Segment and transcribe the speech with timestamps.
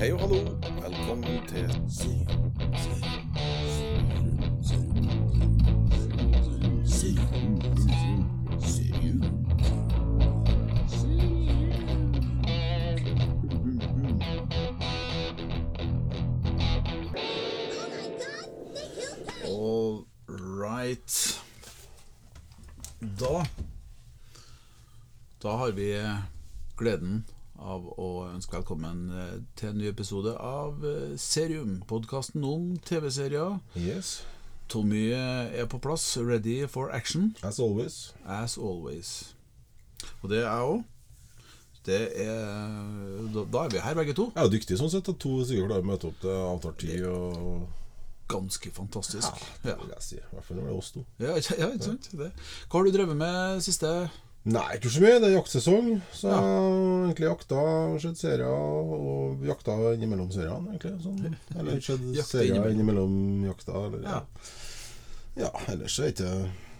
[0.00, 0.36] Hei og hallo,
[0.80, 1.66] velkommen til
[19.44, 20.06] All
[20.38, 21.42] right.
[23.20, 23.44] Da
[25.42, 25.92] Da har vi
[26.76, 27.26] gleden
[27.70, 33.58] av å ønske velkommen eh, til en ny episode av eh, Serium, podkasten om TV-serier.
[33.78, 34.20] Yes,
[34.70, 38.12] Tommy er på plass, ready for action, as always.
[38.26, 39.34] as always.
[40.22, 40.80] Og det er jeg òg.
[41.86, 44.28] Det er da, da er vi her, begge to.
[44.34, 47.06] Jeg er dyktig sånn sett at to stykker klarer å møte opp til avtalt tid.
[47.08, 47.68] Og...
[48.30, 49.40] Ganske fantastisk.
[49.64, 50.18] Ja, Det vil jeg si.
[50.20, 51.04] I hvert fall når det er oss to.
[51.18, 51.32] ja,
[51.64, 52.10] ja ikke sant?
[52.14, 52.28] Det.
[52.66, 53.94] Hva har du drevet med siste
[54.48, 55.18] Nei, ikke så mye.
[55.20, 55.88] Det er jaktsesong.
[56.16, 57.60] Så jeg har egentlig jakta,
[58.00, 60.94] sett serier og jakta innimellom seriene, egentlig.
[61.04, 61.36] Sånn.
[61.60, 63.14] Eller sett serier innimellom.
[63.50, 63.84] jakta.
[63.90, 64.22] Eller, Ja.
[65.36, 65.50] ja.
[65.68, 66.30] ellers er ikke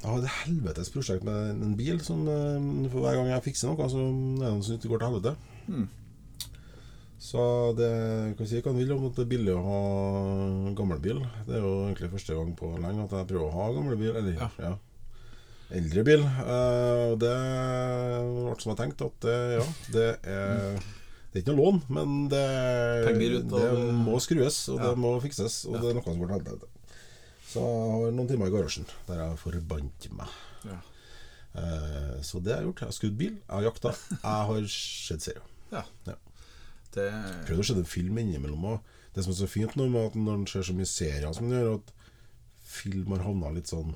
[0.01, 3.69] Jeg har et helvetes prosjekt med en bil som eh, for hver gang jeg fikser
[3.69, 5.35] noe, så er det noe som ikke går til helvete.
[5.69, 5.89] Hmm.
[7.21, 7.43] Så
[7.77, 7.91] det
[8.39, 9.81] kan si hva en vil om at det er billig å ha
[10.79, 11.21] gammelbil.
[11.45, 14.17] Det er jo egentlig første gang på lenge at jeg prøver å ha gamlebil.
[14.17, 14.49] Eller Ja.
[14.57, 14.73] ja.
[15.79, 16.25] Eldre bil.
[17.21, 20.81] Det ble som jeg tenkte, at det, ja, det er
[21.31, 22.39] det er ikke noe lån, men det,
[23.07, 24.89] ut det må skrues, og Ja.
[24.91, 25.61] det må fikses.
[25.69, 25.81] Og Ja.
[25.81, 26.67] det er noe som går til helvete.
[27.47, 30.29] Så jeg har noen timer i garasjen der jeg forbandt meg.
[30.65, 30.81] Ja.
[31.55, 32.81] Uh, Så det har jeg gjort.
[32.81, 35.47] Jeg har skutt bil, jeg har jakta, jeg har sett serier.
[35.71, 35.85] Ja.
[36.07, 36.15] Ja.
[36.95, 37.07] Det
[37.47, 38.81] Prøvd å se en film innimellom òg.
[39.15, 41.47] Det som er så fint nå med at når en ser så mye serier som
[41.47, 41.93] en gjør, at
[42.63, 43.95] film har havna litt sånn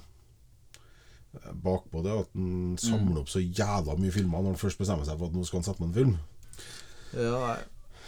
[1.64, 2.12] bakpå det.
[2.24, 5.36] At han samler opp så jævla mye filmer når han først bestemmer seg for at
[5.38, 6.16] nå skal han sette på en film.
[7.14, 7.60] Ja, nei.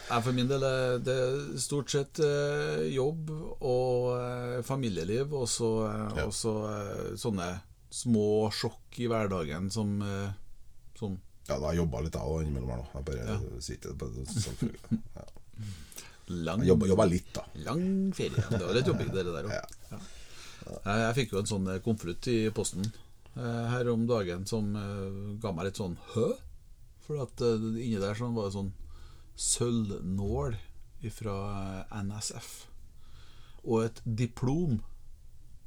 [0.06, 1.14] Nei, for min del er det
[1.58, 3.30] stort sett eh, jobb
[3.66, 6.26] og eh, familieliv, og så eh, Ja.
[6.30, 7.48] eh, sånne
[7.90, 10.30] små sjokk i hverdagen som, eh,
[10.98, 11.16] som
[11.48, 12.86] Ja, da har jeg jobba litt jeg òg innimellom her nå.
[12.94, 13.60] Jeg bare Ja.
[13.66, 15.00] sitter på selvfølgelig.
[15.16, 15.26] Ja.
[16.28, 17.42] lang, Jeg jobber litt, da.
[17.66, 18.46] lang ferie.
[18.50, 19.50] Det var litt jobbing, det der òg.
[19.90, 19.98] Ja.
[20.86, 22.86] Jeg, fikk jo en sånn eh, konvolutt i posten
[23.36, 26.28] her om dagen som eh, ga meg litt sånn Hø?
[27.06, 28.72] For at eh, inni der sånn var det sånn
[29.36, 30.52] sølvnål
[31.12, 31.34] fra
[32.02, 32.48] NSF.
[33.68, 34.72] Og et diplom.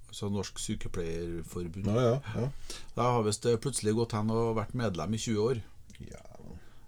[0.10, 1.86] Altså Norsk Sykepleierforbund.
[1.88, 2.48] Ja, ja, ja.
[2.98, 5.58] Da har visst eh, plutselig gått hen og vært medlem i 20 år.
[6.10, 6.24] ja.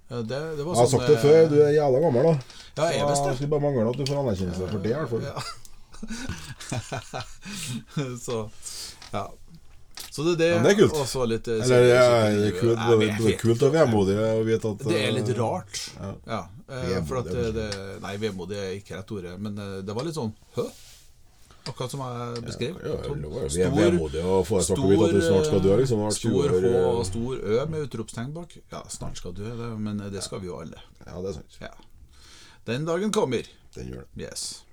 [0.09, 2.23] Eh, Det, det var Jeg har sånn, sagt det eh, før, du er jævla gammel,
[2.27, 2.33] da.
[2.81, 3.35] Ja, jeg Så det.
[3.37, 5.23] skulle bare mangle at du får anerkjennelse for det, i hvert fall.
[5.29, 5.39] Ja.
[8.25, 8.37] så
[9.13, 9.23] ja.
[10.11, 10.47] Så det er det.
[10.55, 10.93] Ja, det er kult.
[11.03, 14.15] Også litt så, Eller ja, det er kult, det er- det er kult og vemodig
[14.17, 15.81] å vite at Det er litt eh, rart.
[15.99, 16.13] Ja.
[16.27, 16.41] Ja.
[16.69, 17.67] eh, For at det, det
[18.01, 20.65] Nei, vemodig er ikke rett ordet, men eh, det var litt sånn Hø?
[21.61, 22.77] Akkurat som jeg beskrev.
[22.81, 25.21] Ja, ja, Sånn det var jo stor- vemodig å få sagt å vite at du
[25.21, 25.75] snart skal dø.
[25.77, 28.57] Liksom, Stor H eh, og stor Ø med utropstegn bak.
[28.71, 30.81] Ja, snart skal dø, det, men det skal vi jo alle.
[31.05, 31.59] Ja, det er sant.
[31.61, 31.69] Ja.
[32.65, 33.45] Den dagen kommer.
[33.75, 34.25] Den gjør det.
[34.25, 34.63] Yes.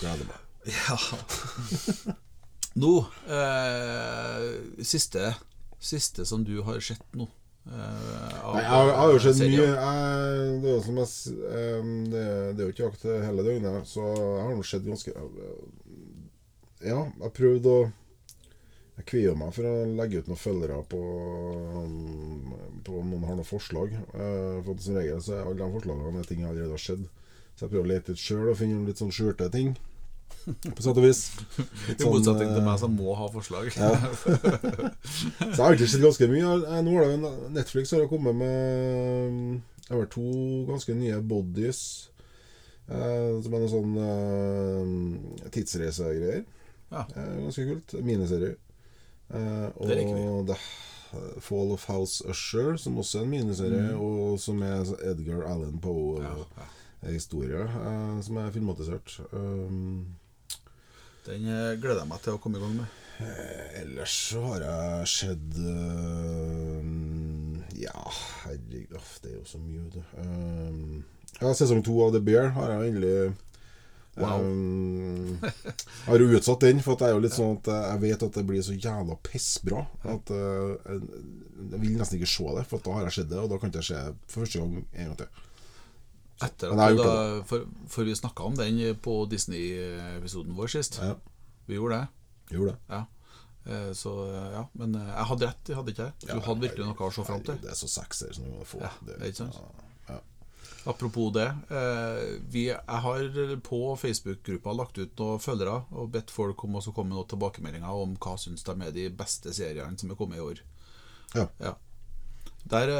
[0.00, 0.40] Gleder meg.
[0.66, 0.98] Ja
[2.74, 2.92] Nå
[3.30, 5.28] eh, siste,
[5.78, 7.28] siste som du har sett nå.
[7.64, 10.98] Eh, av- Nei, jeg, har- jeg har jo sett mye jeg, Det er jo som
[11.00, 11.08] jeg
[12.12, 12.24] det,
[12.56, 15.14] det er jo ikke jakt hele døgnet, så jeg har nå sett ganske
[16.84, 17.92] Ja, jeg prøvde å
[18.98, 21.00] Jeg kvier meg for å legge ut noen følgere på,
[22.84, 23.90] på om noen har noen forslag.
[24.14, 27.02] Eh, For som regel så er alle de forslagene ting jeg allerede har sett.
[27.56, 29.72] Så jeg prøver å lete ut sjøl og finne litt sånn skjulte ting.
[30.44, 31.20] På sett og vis.
[31.56, 33.70] Sånn, I motsetning til eh, meg som må ha forslag.
[33.72, 36.50] Så jeg har egentlig sett ganske mye.
[36.68, 40.24] Eh, Nå har det Netflix har kommet med jeg har to
[40.68, 41.80] ganske nye bodies.
[42.88, 46.44] Eh, som er noen sånn eh, tidsreisegreier.
[46.92, 47.04] Ja.
[47.04, 47.96] Eh, ganske kult.
[48.04, 48.54] Miniserie.
[49.32, 50.58] Eh, og Det liker vi.
[51.44, 56.18] Fall of House Usher, som også er en miniserie, og som er Edgar Allan Poe.
[56.24, 56.66] Ja, ja.
[57.04, 59.20] Poe-historie, eh, som er filmatisert.
[59.32, 60.16] Um,
[61.26, 62.86] Den eh, gleder jeg meg til å komme i gang med.
[63.20, 66.82] Eh, Ellers så har jeg sett uh,
[67.78, 68.00] Ja,
[68.42, 70.02] herregud Det er jo så mye, vet du.
[70.18, 71.04] Um,
[71.38, 73.16] ja, sesong to av The Bear har jeg endelig
[74.14, 74.44] Wow.
[74.46, 75.72] Um, jeg
[76.06, 78.36] har jo utsatt den, for at jeg er jo litt sånn at jeg vet at
[78.38, 79.80] det blir så jævla pissbra.
[80.06, 81.00] At jeg,
[81.72, 83.72] jeg vil nesten ikke se det, for da har jeg sett det, og da kan
[83.72, 85.42] ikke jeg se for første gang en gang til.
[86.42, 90.98] Etter at da, for, for vi snakka om den på Disney-episoden vår sist.
[91.02, 91.14] Ja,
[91.66, 92.56] Vi gjorde det.
[92.56, 92.78] gjorde det.
[92.90, 93.04] Ja.
[93.66, 94.10] Eh, Så
[94.52, 96.12] ja, Men eh, jeg hadde rett, jeg hadde ikke jeg?
[96.20, 97.56] Du Ja, hadde virkelig noe å se fram til?
[97.62, 98.80] Det er så sexer som du må få.
[98.82, 99.60] Ja, det er ikke sant?
[100.10, 100.18] Ja.
[100.90, 101.46] Apropos det.
[101.72, 106.82] Eh, vi, jeg har på Facebook-gruppa lagt ut noen følgere og bedt folk om å
[106.90, 110.42] komme med noen tilbakemeldinger om hva syns de er de beste seriene som er kommet
[110.42, 110.60] i år.
[111.38, 111.46] Ja.
[111.62, 111.72] Ja.
[112.68, 112.90] Der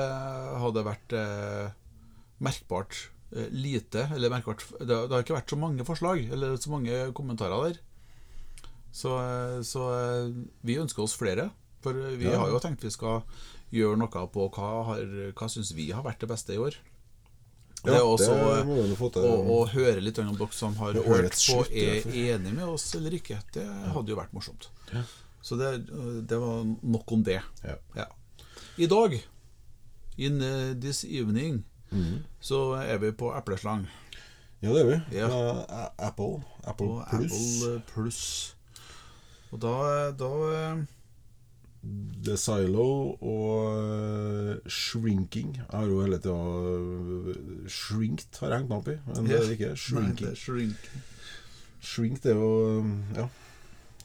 [0.61, 1.13] har det vært
[2.41, 3.11] merkbart
[3.51, 7.79] lite Eller merkbart det, har ikke vært så mange forslag eller så mange kommentarer der.
[8.95, 10.29] Så, eh, så eh,
[10.63, 11.51] vi ønsker oss flere.
[11.83, 12.39] For vi Ja.
[12.39, 13.23] har jo tenkt vi skal
[13.75, 15.03] gjøre noe på hva, har,
[15.35, 16.77] hva syns vi har vært det beste i år.
[17.85, 21.37] Og det er også det eh, å, å høre litt om dere som har hørt
[21.37, 23.41] på, er enig med oss eller ikke.
[23.53, 24.71] Det hadde jo vært morsomt.
[24.95, 25.03] Ja.
[25.45, 25.75] Så det,
[26.25, 27.43] det var nok om det.
[27.67, 27.77] Ja.
[27.99, 28.07] Ja.
[28.81, 29.19] I dag,
[30.17, 30.39] in
[30.81, 32.25] this evening, Mhm.
[32.41, 33.87] så er vi på epleslang.
[34.63, 35.17] Ja, det er vi.
[35.19, 35.29] Ja.
[35.99, 36.43] Apple.
[36.65, 37.31] Apple pluss.
[37.31, 37.63] Plus.
[37.65, 38.21] Apple Plus.
[39.53, 40.85] Og da, da eh,
[42.25, 42.87] The Silo
[43.21, 45.57] og eh, Shrinking.
[45.59, 49.45] Jeg har jo hele tida Shrinked har jeg hengt meg opp i, men det er
[49.45, 49.69] det ikke.
[49.75, 50.37] Nei, Shrinking.
[50.37, 51.03] shrinking.
[51.85, 52.85] Shrink det er jo
[53.19, 53.29] Ja,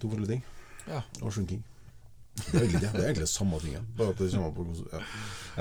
[0.02, 0.44] to forskjellige ting.
[0.88, 1.02] Ja.
[1.22, 1.64] Og shrinking.
[2.40, 3.88] Det er egentlig, det er egentlig samme tingen.
[3.98, 5.02] Bare at det kommer på ja.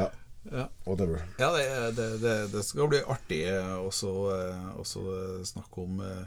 [0.03, 0.09] ja.
[0.53, 0.67] Ja.
[0.87, 1.23] Whatever.
[1.39, 3.43] Ja, det, det, det, det skal bli artig
[3.85, 5.05] også, eh, også
[5.45, 6.27] snakke om eh,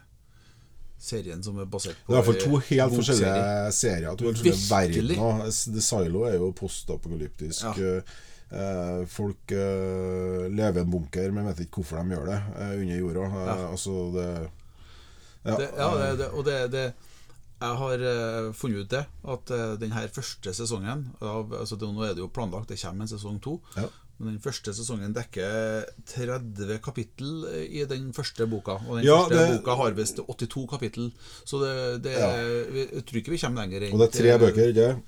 [1.02, 4.12] serien som er basert på Det er i hvert fall to eh, helt forskjellige serier.
[4.16, 5.48] To helt forskjellige verdener.
[5.78, 7.64] The Silo er jo postapokalyptisk.
[7.82, 8.02] Ja.
[8.52, 12.74] Eh, folk eh, lever i en bunker, men vet ikke hvorfor de gjør det, eh,
[12.82, 13.30] under jorda.
[13.30, 13.70] Eh, Ja.
[13.72, 14.28] Altså, det
[15.44, 15.58] Ja, ja,
[15.98, 16.94] det, eh, det, og det,
[17.62, 22.02] Jeg har eh, funnet ut det, at uh, den første sesongen av, altså det, Nå
[22.04, 23.62] er det jo planlagt, det kommer en sesong to.
[23.78, 23.86] Ja.
[24.22, 28.78] Men den første sesongen dekker 30 kapittel i den første boka.
[28.88, 31.12] Og den Ja, første det- boka har visst 82 kapittel.
[31.44, 32.30] Så det, det Ja.
[32.70, 33.94] vi- Jeg tror ikke vi kommer lenger Inn.
[33.94, 35.02] Og det er tre bøker, ikke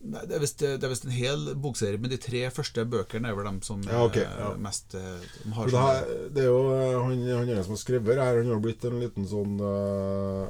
[0.00, 3.56] Nei, det er visst en hel bokserie, men de tre første bøkene er vel dem
[3.66, 4.52] som Ja, ok, er ja.
[4.56, 5.00] mest eh,
[5.44, 8.46] de har det, her, det er jo eh, han, han som har skrevet her, han
[8.52, 10.46] har blitt en liten sånn uh,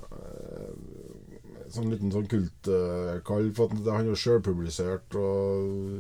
[1.69, 3.51] Sånn liten sånn kultkall.
[3.57, 5.99] For han har sjølpublisert og,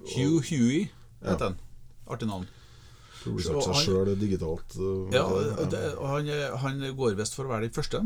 [0.00, 0.86] og Hugh Huey
[1.24, 1.32] Ja.
[1.34, 1.56] heter han.
[2.06, 2.46] Artig navn.
[3.24, 4.76] publisert seg sjøl digitalt.
[4.76, 5.64] eh, Ja, ja.
[5.72, 6.28] det, og han,
[6.60, 8.02] han går visst for å være den første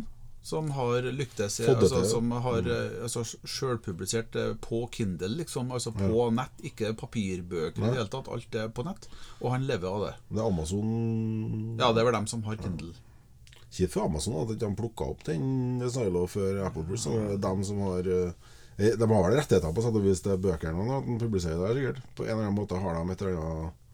[0.48, 2.04] som har lyktes altså.
[2.08, 5.72] Som har eh, altså, sjølpublisert eh, på Kindle, liksom.
[5.74, 8.30] Altså på nett, ikke papirbøker i det hele tatt.
[8.32, 9.08] Alt er på nett.
[9.42, 10.14] Og han lever av det.
[10.30, 10.94] Det er Amazon
[11.80, 12.94] Ja, det er vel dem som har Kindle.
[13.68, 17.04] Kjipt for Amazon at de ikke plukka opp den Silo før Apple Plus.
[17.04, 20.38] Det er dem som har eh, De har vel rettigheter på sett og vis til
[20.38, 22.14] bøkene, eller at de publiserer det, sikkert.
[22.14, 23.86] På en eller annen måte har de et eller annet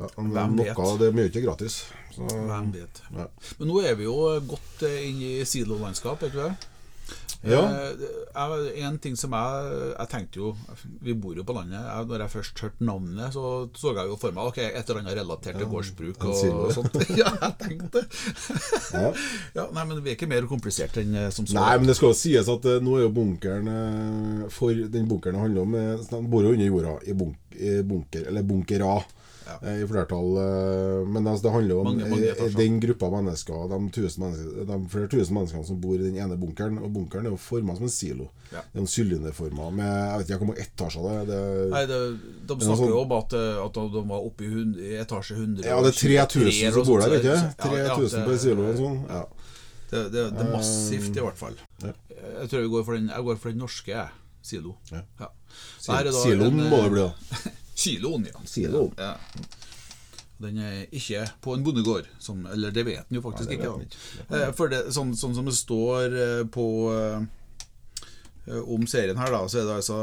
[0.00, 0.92] ja, noe?
[1.00, 1.80] Det er mye ikke gratis.
[2.14, 3.02] Så, Hvem vet.
[3.12, 3.26] ja.
[3.58, 4.14] Men nå er vi jo
[4.48, 6.69] godt eh, inn i silolandskap, er ikke det?
[7.42, 7.60] Ja.
[7.72, 7.96] Eh,
[8.34, 10.56] jeg- en ting som jeg Jeg tenkte jo
[11.00, 11.80] Vi bor jo på landet.
[11.80, 15.00] Jeg, når jeg først hørte navnet, så så jeg jo for meg Ok, et eller
[15.00, 16.94] annet relatert til gårdsbruk og, og, sånt.
[17.22, 18.04] Ja, jeg tenkte
[18.92, 19.12] Ja.
[19.56, 21.54] ja, Nei, men vi er ikke mer komplisert enn eh, som så.
[21.56, 23.70] Nei, men det skal jo sies at eh, nå er jo bunkeren
[24.52, 25.72] For den bunkeren det handler om
[26.10, 28.98] Den bor jo under jorda i, bunk, i bunker, eller bunkera
[29.46, 29.54] Ja.
[29.66, 30.36] eh, i flertall.
[30.38, 34.22] eh, Men altså, det handler jo om Mange, mange eh, den gruppa mennesker, de, tusen
[34.24, 36.78] mennesker, de flere tusen menneskene som bor i den ene bunkeren.
[36.78, 38.28] Og bunkeren er jo forma som en silo.
[38.52, 38.60] Ja.
[38.72, 41.24] Det er en sylinderforma med Jeg vet ikke hvor mange etasjer det er.
[41.30, 42.00] Det, Nei, det,
[42.46, 43.34] de snakker sånn- jo om at,
[43.66, 47.00] at de var oppe i, hund, i etasje 100 ja, det er 3000 som bor
[47.04, 48.98] der, ikke Ja, ja, 3000 på en silo og sånn.
[49.08, 49.24] Ja.
[49.90, 51.56] Det, det, det er massivt, i hvert fall.
[51.82, 51.92] Ja.
[52.40, 54.08] Jeg tror jeg går for den, jeg går for den norske jeg.
[54.42, 54.76] silo.
[54.92, 55.02] Ja.
[55.18, 57.12] Da Siloen må det bli, da.
[57.80, 58.44] Siloen, ja.
[58.48, 58.94] Siloen.
[59.00, 59.14] Ja.
[60.40, 63.90] Den er ikke på en bondegård, som, eller det vet den jo faktisk ja, ikke.
[64.30, 64.38] da.
[64.38, 67.20] Eh, For det, sånn, sånn som det står eh, på eh,
[68.64, 69.98] om serien her, da, så er det altså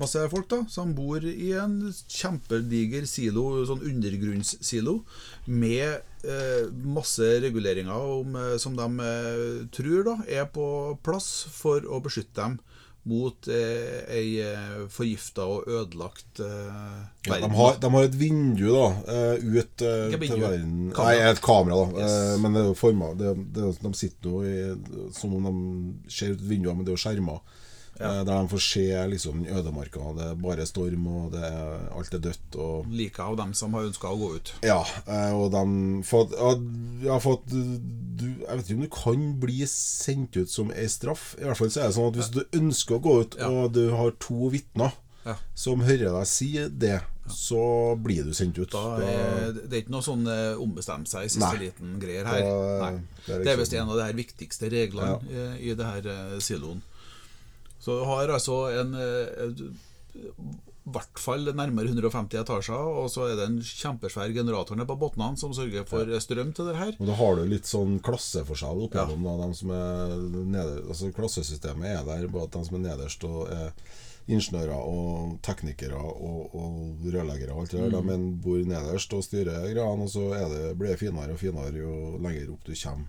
[0.00, 1.76] masse folk da som bor i en
[2.08, 4.96] kjempediger silo, sånn undergrunnssilo,
[5.52, 10.66] med eh, masse reguleringer om, som de eh, tror da er på
[11.04, 12.58] plass for å beskytte dem
[13.10, 17.56] mot eh, ei eh, forgifta og ødelagt eh, Ja, de, verden.
[17.58, 20.76] har, de har et vindu da eh, ut eh, til verden.
[20.94, 22.04] Nei, et kamera, da.
[22.04, 22.12] Yes.
[22.12, 26.46] Eh, men det er jo forma De sitter jo i, som om de ser ut
[26.46, 27.42] vinduer, men det er jo skjermer.
[28.02, 30.00] Eh, der de får se liksom, ødemarka.
[30.16, 32.56] Det er bare storm, og det er, alt er dødt.
[32.56, 34.52] Og, Like av dem som har ønska å gå ut.
[34.62, 36.52] ja, eh, og de for, ja,
[37.06, 40.86] ja, for at du Jeg vet ikke om du kan bli sendt ut som ei
[40.86, 41.34] straff.
[41.40, 43.48] I hvert fall så er det sånn at hvis du ønsker å gå ut, Ja.
[43.48, 44.92] og du har to vitner
[45.24, 45.36] Ja.
[45.54, 48.70] som hører deg si det, så blir du sendt ut.
[48.70, 51.66] Da er, det er ikke noe sånn eh, ombestemme seg i siste Nei.
[51.68, 52.40] liten greier her.
[52.42, 52.90] Da-
[53.26, 56.82] det er liksom- visst en av de her viktigste reglene eh, i det her siloen.
[57.82, 58.94] Så du har altså en
[60.14, 64.96] i hvert fall nærmere 150 etasjer, og så er det en kjempesvær generator nede på
[64.98, 66.96] bunnen som sørger for strøm til det her.
[66.98, 69.04] Og da har du litt sånn klasseforskjell opp Ja.
[69.06, 70.16] igjennom da, dem som er
[70.56, 70.88] nederst.
[70.90, 73.72] altså Klassesystemet er der, bare at de som er nederst og er
[74.28, 78.08] ingeniører og teknikere og, og rørleggere og alt det der, Mm.
[78.10, 81.72] de bor nederst og styrer greiene, og så er det, blir det finere og finere
[81.78, 83.06] jo lenger opp du kommer.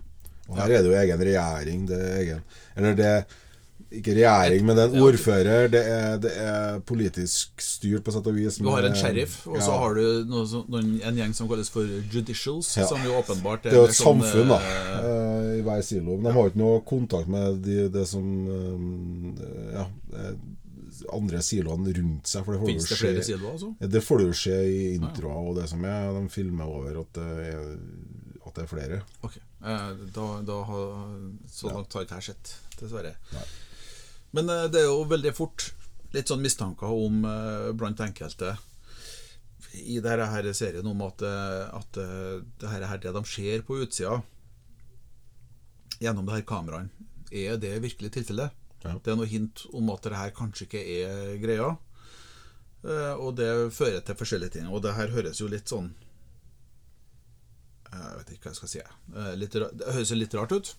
[0.48, 1.86] Og her er det jo egen regjering.
[1.88, 2.42] Det er egen
[2.76, 3.26] Eller det
[3.94, 5.68] ikke regjering, men det er en ordfører.
[5.70, 8.56] Det er, det er politisk styrt, på sett og vis.
[8.58, 9.78] Du har en sheriff, og så Ja.
[9.84, 12.86] har du noe, noen, en gjeng som kalles for judicials, Ja.
[12.86, 15.82] som jo åpenbart er Det er jo et sånn, samfunn, da, eh, eh, i hver
[15.82, 16.16] silo.
[16.16, 19.86] Men de har ikke noe kontakt med de, det som eh, Ja,
[21.12, 22.44] andre siloene rundt seg.
[22.44, 23.74] For det jo det flere siloer, altså?
[23.80, 26.12] Det får du jo se i introer og det som er.
[26.20, 27.78] De filmer over at det er,
[28.46, 29.02] at det er flere.
[29.22, 30.86] Ok, eh, da, da har,
[31.50, 33.14] Så langt har ikke jeg sett, dessverre.
[33.32, 33.44] Nei.
[34.34, 35.70] Men eh, det er jo veldig fort
[36.14, 38.56] litt sånn mistanker om eh, blant enkelte
[39.74, 43.80] i denne her serien om at, eh, at det her, her det de ser på
[43.82, 44.20] utsida
[46.02, 48.54] gjennom det her kameraene, er det virkelig tilfellet?
[48.84, 48.94] Ja.
[48.98, 51.70] Det er noe hint om at det her kanskje ikke er greia.
[53.16, 54.66] Og det fører til forskjellige ting.
[54.68, 55.86] Og det her høres jo litt sånn
[57.88, 58.82] Jeg vet ikke hva jeg skal si.
[59.40, 60.74] Litt, det høres jo litt rart ut.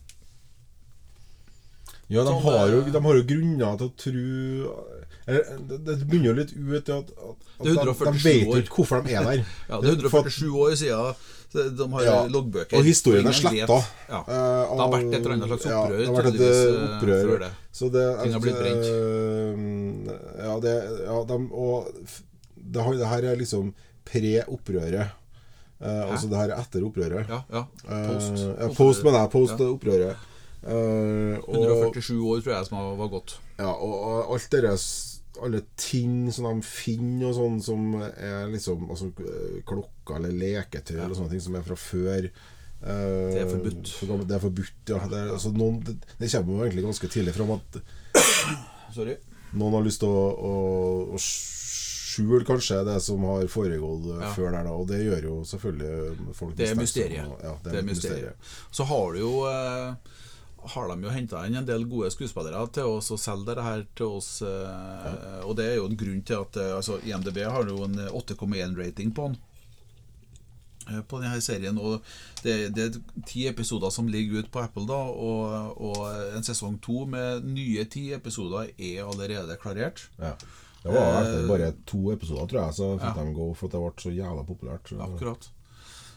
[2.09, 4.73] Ja, de Sånn, har, jo, eh, de har jo grunner til å tro
[5.25, 8.75] det, det begynner jo litt ut i at, at, at de, de vet jo ikke
[8.77, 9.39] hvorfor de er der.
[9.71, 11.15] Ja, det er 147 år siden
[11.79, 12.75] de har Ja, loggbøker.
[12.77, 13.77] Og historien er sletta.
[14.11, 14.19] Ja.
[14.27, 16.85] Det har vært et eller annet slags opprør, Ja, det har vært et eh, eh,
[16.85, 17.23] opprør.
[17.31, 17.49] før det.
[17.79, 18.85] Så det, Ting har blitt brent.
[18.91, 20.73] eh, Ja, det,
[21.07, 21.89] ja de, og
[22.75, 23.71] det, har- det her er liksom
[24.05, 25.15] pre-opprøret.
[25.81, 27.29] Eh, altså det her er etter opprøret.
[27.31, 27.63] Ja, ja.
[27.87, 28.29] Post.
[28.35, 28.45] Post.
[28.59, 29.31] ja, post, mener jeg.
[29.39, 29.65] Post
[30.65, 30.71] Ja.
[30.71, 31.37] opprøret.
[31.37, 33.37] Eh, og, 147 år tror jeg som var gått.
[33.59, 34.87] ja, og, alt deres
[35.43, 39.09] alle ting som de finner og sånn som er liksom altså,
[39.67, 42.29] Klokka eller leketøy eller sånne ting som er fra før.
[42.85, 43.91] Uh, Det er forbudt.
[44.29, 44.99] Det er forbudt, ja.
[45.11, 47.79] Det, er, altså, noen, det, det kommer jo egentlig ganske tidlig fram at
[48.95, 49.17] Sorry.
[49.59, 50.53] noen har lyst til å, å,
[51.15, 54.31] å skjule kanskje det som har foregått eh, Ja.
[54.37, 54.71] før der, da.
[54.79, 57.27] Og det gjør jo selvfølgelig folk Det er mysteriet.
[57.43, 58.37] Ja, det Det er, er mysteriet.
[58.39, 58.71] mysteriet.
[58.71, 60.21] Så har du jo eh,
[60.73, 63.83] har de jo henta inn en del gode skuespillere til oss og selger det her
[63.95, 64.29] til oss.
[64.41, 67.95] eh, Og det er jo en grunn til at eh, altså, IMDb har jo en
[68.09, 69.37] 8,1-rating på den.
[70.89, 72.01] eh, På denne serien Og
[72.43, 76.77] det, det er ti episoder som ligger ute på Apple, da og, og en sesong
[76.81, 80.07] to med nye ti episoder er allerede klarert.
[80.19, 80.35] Ja.
[80.85, 83.23] Det var bare to episoder, tror jeg, så fikk ja.
[83.25, 84.91] de gå for at det ble så jævla populært.
[85.01, 85.47] Akkurat.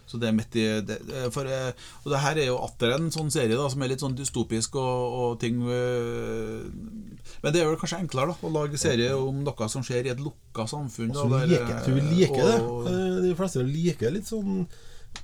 [0.09, 0.97] Så det er midt i det,
[1.35, 1.73] for, eh,
[2.05, 4.79] Og det her er jo atter en sånn serie da som er litt sånn dystopisk
[4.81, 6.65] og, og ting øh,
[7.45, 10.13] Men det er vel kanskje enklere da å lage serie om noe som skjer i
[10.15, 11.13] et lukka samfunn.
[11.15, 12.61] Så da, der, liker, jeg tror vi liker det.
[12.65, 14.67] og- Eh, De fleste liker litt sånn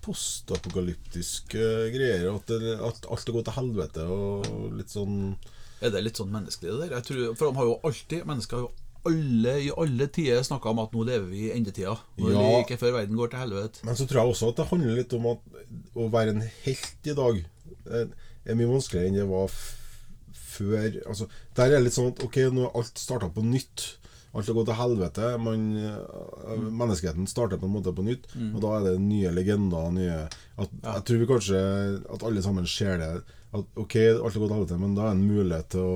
[0.05, 1.64] postapokalyptiske
[1.95, 2.29] greier.
[2.35, 5.37] At, det, at alt har gått til helvete og litt sånn
[5.85, 6.97] Er det litt sånn menneskelig, det der?
[6.99, 8.73] Jeg tror, for de har jo alltid Mennesker har jo
[9.08, 11.96] alle, i alle tider snakka om at nå lever vi i endetida.
[12.18, 12.44] Nå Ja.
[12.58, 13.84] like før verden går til helvete.
[13.84, 15.40] Men så tror jeg også at det handler litt om at
[15.94, 17.42] å være en helt i dag
[17.90, 18.06] eh,
[18.44, 19.50] er mye vanskeligere enn det var
[20.32, 20.88] før.
[21.08, 23.87] Altså, der er det litt sånn at ok, nå er alt starta på nytt.
[24.34, 25.28] Alt har gått til helvete.
[25.38, 26.64] Man, mm.
[26.75, 29.92] Menneskeheten starter på en måte på nytt, og da er det nye legender.
[29.94, 30.16] Nye,
[30.58, 31.61] at, Jeg tror vi kanskje
[32.16, 33.12] at alle sammen ser det.
[33.54, 35.94] At ok, alt har gått til helvete, men da er det en mulighet til å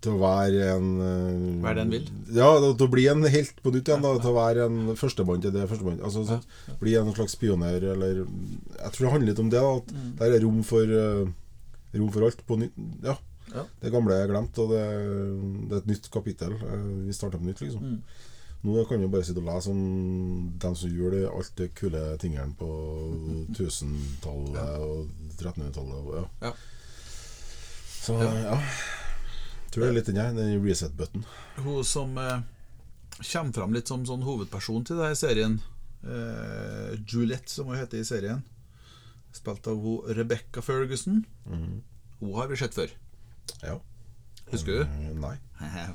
[0.00, 2.08] til å være en eh, det en vil?
[2.36, 2.48] Ja,
[2.78, 4.02] til å bli en helt på nytt igjen.
[4.04, 6.00] Da, til å være en førstemann til det førstemann.
[6.06, 6.38] Altså, så,
[6.80, 9.60] Bli en slags pioner, eller Jeg tror det handler litt om det.
[9.62, 10.12] Da, at Mm.
[10.20, 11.28] Der er rom for eh,
[11.98, 12.74] Rom for alt på nytt.
[13.02, 13.16] Ja.
[13.54, 13.62] Ja.
[13.80, 14.82] Det gamle er glemt, og det,
[15.70, 16.52] det er et nytt kapittel.
[16.52, 17.80] Eh, Vi starter på nytt, liksom.
[17.80, 18.02] Mm.
[18.66, 22.00] Nå kan vi bare sitte og lese om dem som gjorde det- alt det kule
[22.18, 22.68] tingene på
[23.54, 26.08] 1000-tallet og 1300-tallet.
[26.18, 26.48] Ja.
[26.48, 26.52] Ja.
[28.02, 28.58] Så ja.
[29.68, 31.24] Tror det er litt den her, den reset-button.
[31.60, 32.38] Hun som eh,
[33.20, 35.58] kommer fram litt som sånn hovedperson til denne serien,
[36.04, 38.40] eh, Juliette, som hun heter i serien,
[39.36, 42.94] spilt av hun Rebecca Ferguson, hun har vi sett før.
[43.62, 43.76] Ja.
[44.48, 44.82] Husker du?
[44.88, 45.36] Mm, Nei.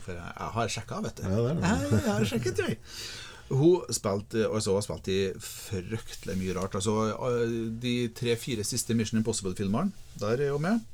[0.03, 1.23] For jeg jeg har sjekka, vet du.
[1.25, 1.69] Ja, det er det.
[1.69, 2.79] Jeg, jeg har sjekket, jeg.
[3.53, 6.77] Hun spilte altså, har spilt i fryktelig mye rart.
[6.77, 10.85] Altså, eh, de tre-fire siste Mission Impossible-filmene, der er hun med.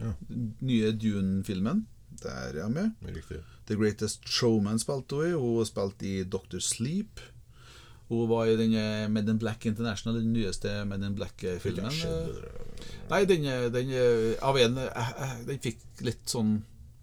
[0.00, 0.12] Ja.
[0.64, 1.84] Nye Dune-filmen,
[2.24, 2.90] der er hun med.
[3.06, 3.42] Riktig.
[3.68, 5.36] The Greatest Showman spilte hun i.
[5.38, 7.20] Hun spilte i Doctor Sleep.
[8.08, 8.74] Hun var i den
[9.12, 11.94] Men in Black International, den nyeste Men in Black-filmen.
[13.10, 13.92] Nei, den, den
[14.42, 14.80] av en
[15.46, 16.58] Den fikk litt sånn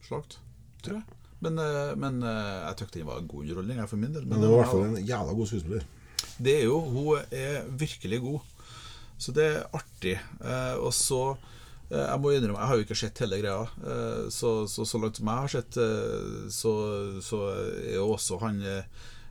[0.06, 0.38] slakt,
[0.86, 1.18] tror jeg.
[1.40, 1.56] Men,
[1.98, 4.28] men jeg syntes den var en god underholdning, for min del.
[4.28, 5.88] Men det var i hvert fall en jævla god skuespiller.
[6.40, 8.40] Det er jo, hun er virkelig god.
[9.20, 10.16] Så det er artig.
[10.40, 11.36] Eh, og så
[11.90, 13.62] Jeg må innrømme, jeg har jo ikke sett hele greia.
[13.82, 16.74] Eh, så, så så langt som jeg har sett, eh, så,
[17.26, 18.84] så er jo også han eh,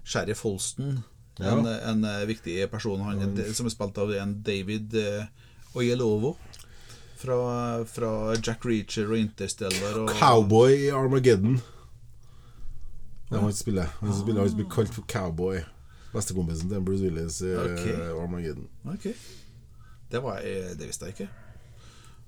[0.05, 0.99] Sheriff Holston
[1.38, 1.53] Ja.
[1.55, 3.00] en, en eh, viktig person.
[3.07, 4.97] Han en, som er spilt av en David
[5.79, 6.35] Oyelovo.
[7.19, 7.37] Fra,
[7.91, 8.11] fra
[8.43, 9.97] Jack Reacher og Interstellar.
[10.05, 11.57] Og, Cowboy i Armageddon.
[13.29, 13.91] Det må han spille spiller.
[14.00, 15.59] Han spiller, han som blir kalt for Cowboy.
[16.15, 17.83] Bestekompisen til Bruce Willis i Ok.
[17.91, 18.69] eh, Armageddon.
[18.95, 19.15] Okay.
[20.11, 21.29] Det, var, jeg- det visste jeg ikke.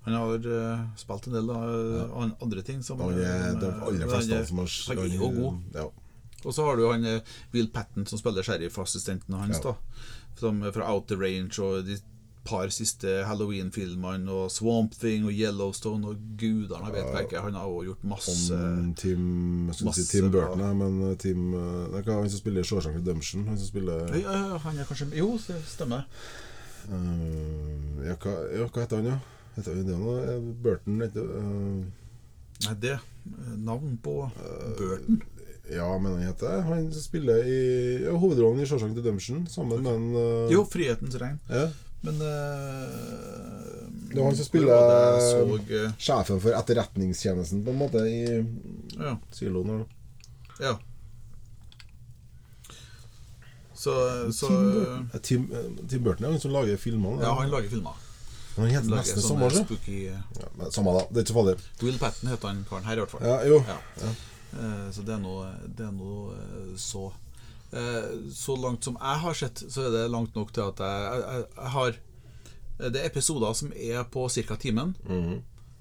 [0.06, 2.28] Han har uh, spilt en del av ja.
[2.40, 2.82] andre ting.
[2.82, 5.58] Som, Han er de aller fleste han som har Han er jo god.
[5.76, 5.90] Ja.
[6.44, 9.74] Og så har du han eh, Will Patten som spiller sheriff-assistenten hans, Ja.
[9.74, 10.06] da.
[10.40, 11.98] Som er fra Outer Range og de
[12.44, 17.42] par siste Halloween-filmene og Swamp Thing og Yellowstone og gudene jeg vet ikke.
[17.44, 20.30] Han har også gjort masse Om Tim Jeg skulle si Tim.
[20.32, 23.44] Burton, nei, men Tim eh, Det er han som spiller Shawshank Redemption.
[23.48, 26.08] Han som spiller ja, Han er kanskje Jo, det stemmer.
[26.88, 29.18] Uh, ja, hva, ja, hva heter han, ja?
[29.60, 30.16] Heter jo det noe?
[30.24, 31.84] Eh, Burton heter uh,
[32.64, 34.14] Nei, det eh, Navn på
[34.78, 35.20] Burton.
[35.70, 37.60] Ja, men han heter Han spiller i
[38.06, 41.36] ja, hovedrollen i Shawshank Redemption sammen med en uh, Jo, Frihetens regn.
[41.52, 41.68] ja,
[42.02, 48.02] Men uh, Det var han som spiller- så, uh, Sjefen for etterretningstjenesten, på en måte,
[48.08, 48.40] i
[48.98, 49.14] Ja.
[49.36, 49.84] siloen
[50.60, 50.74] ja.
[53.80, 53.92] Så,
[54.32, 55.10] så Tim, Burton.
[55.14, 57.22] Eh, Tim, eh, Tim Burton er han som lager filmene.
[57.24, 57.96] Ja, han lager filmer.
[58.56, 59.48] Han heter nesten samme.
[59.54, 61.54] spooky eh, Ja, men samme da, det er ikke farlig.
[61.82, 63.24] Will Patten heter han karen her, i hvert fall.
[63.26, 63.60] Ja, jo.
[63.68, 63.78] Ja.
[64.02, 64.12] Ja.
[64.60, 67.10] Eh, Så det er noe, det er noe eh, så
[68.34, 71.44] Så langt som jeg har sett, så er det langt nok til at jeg, jeg,
[71.54, 71.98] jeg, har
[72.90, 74.56] Det er episoder som er på ca.
[74.58, 74.96] timen.
[75.06, 75.38] Mhm.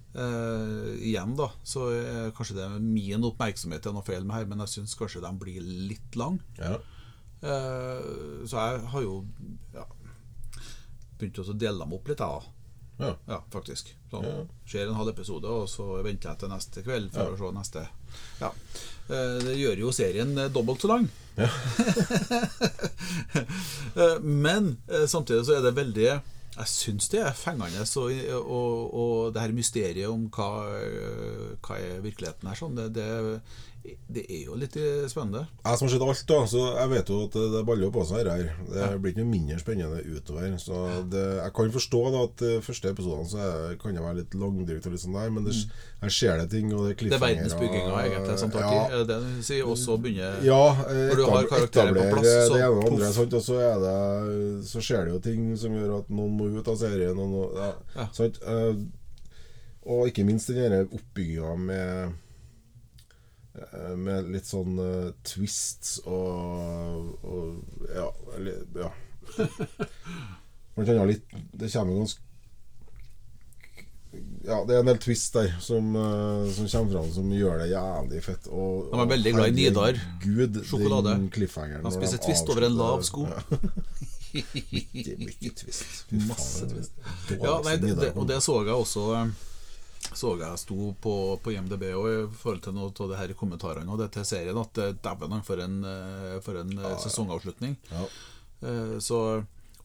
[0.10, 4.46] Eh, igjen, da, så er kanskje det er min oppmerksomhet er noe feil med her,
[4.50, 6.40] men jeg syns kanskje de blir litt lang.
[6.58, 6.78] Ja.
[7.42, 9.20] Eh, så jeg har jo
[9.74, 9.86] ja,
[11.20, 12.56] begynt å dele dem opp litt, jeg, da.
[13.00, 13.14] Ja.
[13.28, 13.94] Ja, faktisk.
[14.12, 14.42] Sånn, Ja.
[14.68, 17.86] Ser en halv episode, og så venter jeg til neste kveld for å se neste.
[18.42, 18.50] Ja.
[19.10, 21.08] Eh, Det gjør jo serien eh, dobbelt så lang.
[21.40, 21.48] Ja.
[24.22, 28.10] Men eh, samtidig så er det veldig Jeg syns det er fengende, og,
[28.44, 30.50] og, og det her mysteriet om hva,
[31.64, 33.08] hva er virkeligheten her, sånn, det, det,
[34.10, 35.46] det er jo litt eh, spennende.
[35.64, 38.28] Jeg som har sett alt, da, så jeg vet jo at det baller på seg
[38.28, 38.50] her.
[38.70, 40.56] Det blir ikke noe mindre spennende utover.
[40.62, 43.50] Så det, jeg kan forstå da at første episodene så
[43.82, 45.56] kan det være litt langdrygt, og litt sånn der, men det,
[46.04, 46.74] her skjer det ting.
[46.74, 47.10] Og det er Mm.
[47.10, 48.94] Det er verdensbygginga egentlig som tar ja, tid.
[48.94, 49.64] Er det det du sier?
[49.66, 52.84] Og så begynner Ja, eh, Når du har karakterer på plass, så det ene og
[52.86, 53.16] andre, poff.
[53.16, 53.34] sant?
[53.34, 56.68] og så, er det, så skjer det jo ting som gjør at noen må ut
[56.68, 57.18] av serien.
[57.18, 58.08] Og, noe, ja, Ja.
[58.14, 58.40] sant?
[58.44, 58.82] Eh,
[59.90, 62.18] og ikke minst den oppbygginga med eh,
[63.98, 68.08] med litt sånn uh, twists og, og Ja.
[68.38, 68.92] Eller, ja.
[71.10, 72.30] Litt Det kommer ganske
[74.42, 77.68] ja, det er en del twist der som, eh, som kommer fram som gjør det
[77.70, 78.48] jævlig fett.
[78.50, 80.00] Og, De er veldig glad i Nidar.
[80.24, 81.14] Gud, Sjokolade.
[81.14, 83.28] Han spiser de twist over en lav sko.
[83.30, 83.44] Ja.
[85.28, 85.86] mye, twist.
[86.10, 86.98] Fy faen, Masse twist.
[87.36, 89.38] Ja, nei, det, det, og det så jeg også eh,
[90.14, 93.38] Så jeg sto på, på IMDb og i forhold til noe av det her i
[93.38, 97.78] kommentarene og det til serien at eh, dæven for en, eh, for en ja, sesongavslutning.
[97.94, 98.08] Ja.
[98.66, 99.22] Eh, Så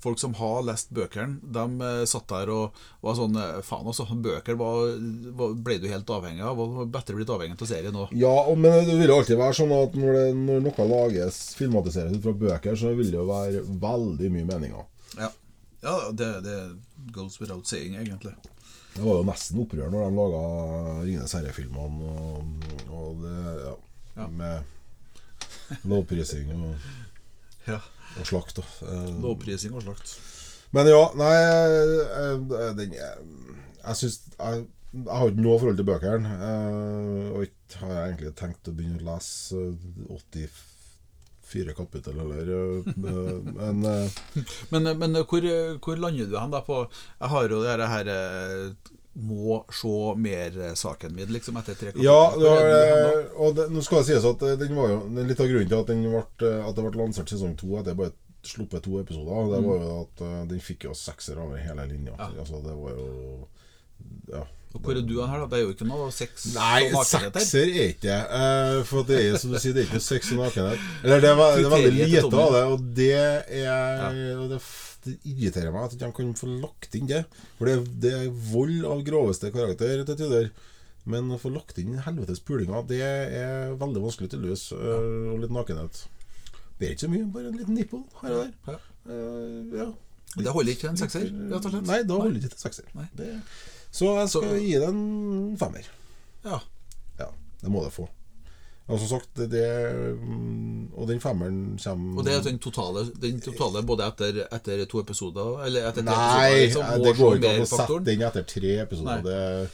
[0.05, 4.05] folk som har lest bøkene, de eh, satt der og var sånn eh, Faen, altså,
[4.05, 4.97] bøker var,
[5.39, 6.61] var, ble du helt avhengig av.
[6.61, 8.13] Og bedre blitt avhengig av serien òg.
[8.21, 12.19] Ja, men det vil jo alltid være sånn at når, det, når noe lages, filmatiseres
[12.19, 14.91] ut fra bøker, så vil det jo være veldig mye meninger.
[15.21, 15.31] Ja,
[15.87, 16.59] ja det, det
[17.17, 18.35] goes without saying, egentlig.
[18.95, 20.43] Det var jo nesten opprør når de laga
[21.01, 22.11] 'Ringenes herre'-filmene.
[22.11, 23.75] Og, og det, ja,
[24.21, 24.29] ja.
[24.29, 26.87] Med lovprising og,
[27.73, 27.81] ja.
[28.21, 28.61] og slakt.
[28.63, 30.15] Og, eh, lovprising og slakt.
[30.75, 33.27] Men ja, nei eh, eh, den, Jeg,
[33.81, 36.37] jeg syns jeg, jeg, har ikke noe forhold til bøkene.
[37.35, 39.65] Og ikke har jeg egentlig tenkt å begynne å lese
[40.07, 40.74] 85
[41.55, 44.11] fire kapittel, eller eh, eh, Men, eh,
[44.71, 45.47] men, men hvor,
[45.79, 48.11] hvor, lander du hen da på Jeg har jo det her
[49.15, 52.09] må se mer-saken min, liksom, etter tre kapitler.
[52.09, 55.71] Ja, var, og det, nå skal det sies at den var jo litt av grunnen
[55.71, 58.11] til at, den ble, at det ble lansert sesong to jeg bare
[58.45, 59.53] sluppet to episoder.
[59.53, 59.69] Det mm.
[59.71, 62.17] var jo at Den fikk jo sekser over hele linja.
[62.19, 62.33] Ja.
[62.43, 63.07] Altså, det var jo
[64.35, 64.43] Ja
[64.75, 65.47] og Hvor er du her, da?
[65.53, 68.17] Det er jo ikke noe sex Nei, sekser er ikke det.
[68.41, 70.83] eh, for det er som du sier, det er ikke sex og nakenhet.
[71.05, 74.59] Eller det er, det er veldig lite av det, og det er og det,
[75.05, 77.23] det irriterer meg at de kan få lagt inn det.
[77.61, 80.51] For det, det er vold av groveste karakter til tider.
[81.07, 84.73] Men å få lagt inn helvetes pulinga, det er veldig vanskelig til løs.
[84.73, 86.07] øh, Og litt nakenhet.
[86.81, 88.53] Det er ikke så mye, bare en liten nipple her og der.
[88.73, 88.79] Ja.
[89.13, 89.87] Eh, ja.
[90.35, 91.87] Det holder ikke en sekser, rett og slett?
[91.87, 92.89] Nei, da holder det ikke til sekser.
[92.99, 93.05] Nei.
[93.15, 93.29] Det,
[93.95, 95.87] så jeg skal Så- gi det en femmer.
[96.45, 96.59] Ja.
[97.21, 97.31] Ja,
[97.63, 98.09] det må det få.
[98.85, 99.65] Og som sagt, det, det
[100.93, 105.01] Og den femmeren kommer Og det er den totale, den totale både etter, etter to
[105.01, 108.45] episoder Eller etter tre Nei, episoder liksom, det går ikke an å sette den etter
[108.51, 109.23] tre episoder.
[109.23, 109.23] Nei.
[109.25, 109.71] Det,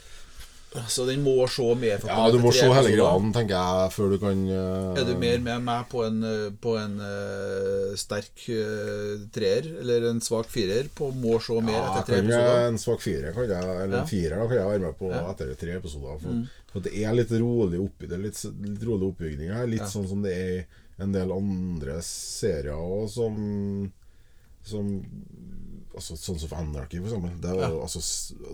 [0.87, 4.13] Så den må se mer For ja, du må se hele graden, tenker jeg, før
[4.13, 8.45] du kan uh, Er du mer med meg på en, eh, på en uh, sterk
[8.55, 12.63] uh, treer eller en svak firer på må se mer Ja, etter tre episoder?
[12.69, 14.03] en svak firer, kan jeg, eller Ja.
[14.05, 15.25] en firer da, kan jeg være med på Ja.
[15.33, 16.19] etter tre episoder.
[16.23, 16.47] For, Mm.
[16.71, 19.67] for det er litt rolig oppi det, litt, litt rolig oppbygning her.
[19.67, 23.91] Litt sånn som det er i en del andre serier og som,
[24.63, 25.03] som
[25.95, 27.33] altså, Sånn som Anarchy, for eksempel.
[27.41, 27.81] Det er jo, Ja.
[27.85, 28.01] altså,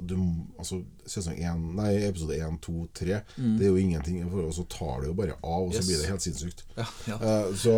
[0.05, 0.15] du,
[0.59, 3.21] altså, sesong 1, Nei, episode én, to, tre.
[3.37, 3.57] Mm.
[3.59, 4.21] Det er jo ingenting.
[4.31, 5.87] For, og så tar det jo bare av, og så Yes.
[5.87, 6.63] blir det helt sinnssykt.
[6.77, 7.17] Ja, ja.
[7.17, 7.75] Uh, så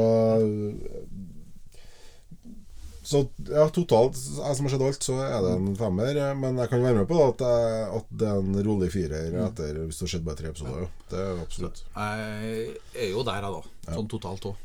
[3.10, 6.16] Så ja, totalt, jeg som har sett alt, så er det en femmer.
[6.20, 9.34] eh, Men jeg kan være med på at, jeg, at det er en rolig firer
[9.48, 10.84] etter hvis det har skjedd bare tre episoder.
[10.84, 10.90] Ja.
[11.10, 11.82] Det er absolutt.
[11.96, 13.96] Jeg er jo der, jeg, da.
[13.96, 14.56] Sånn totalt òg.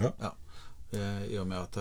[0.00, 0.10] Ja.
[0.24, 0.32] ja.
[1.30, 1.78] I og med at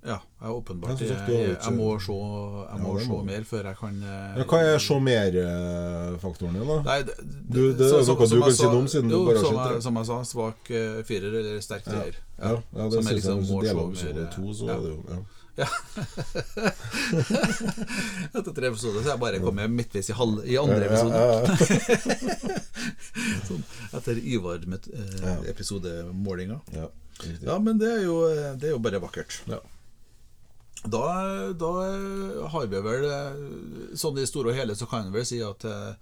[0.00, 3.12] Ja, jeg er åpenbart jeg, har jo jeg, jeg må se, jeg må ja, se
[3.26, 6.78] mer før jeg kan eh, Ja, hva er se mer-faktoren din, da?
[6.86, 9.36] Nei, det, Du- det er noe du kan jeg si noe om, siden du bare
[9.42, 9.82] har sett det.
[9.84, 12.16] som jeg sa, svak uh, firer eller sterk Ja, treer.
[12.40, 14.72] ja, ja det syns jeg liksom jeg hvis du deler opp episode to, så ja.
[14.72, 15.20] er det jo ja.
[18.38, 21.20] Etter tre episoder så jeg bare kommet midtveis i, halv, i andre Ja, episode.
[21.20, 21.40] ja, ja.
[23.50, 23.60] Sånn,
[23.98, 25.34] etter Ivar med eh, Ja.
[25.52, 26.58] episodemålinga.
[26.76, 26.86] Ja.
[27.44, 28.16] Ja, men det er jo,
[28.56, 29.32] det er jo bare vakkert.
[29.50, 29.58] Ja.
[30.84, 31.70] Da, da
[32.48, 33.02] har vi vel
[34.00, 35.92] Sånn i store og hele så kan vi vel si at eh,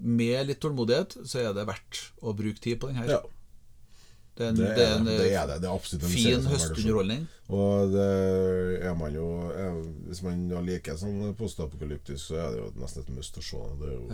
[0.00, 3.08] med litt tålmodighet så er det verdt å bruke tid på den her.
[3.16, 3.20] Ja,
[4.36, 5.14] Det er det det er det.
[5.32, 5.60] Er det.
[5.62, 7.22] det er absolutt en fin er høstunderholdning.
[7.48, 8.08] Og det
[8.84, 9.78] er man jo er,
[10.10, 13.62] Hvis man liker sånn postapokalyptisk, så er det jo nesten et must å se.
[13.80, 14.10] Det er jo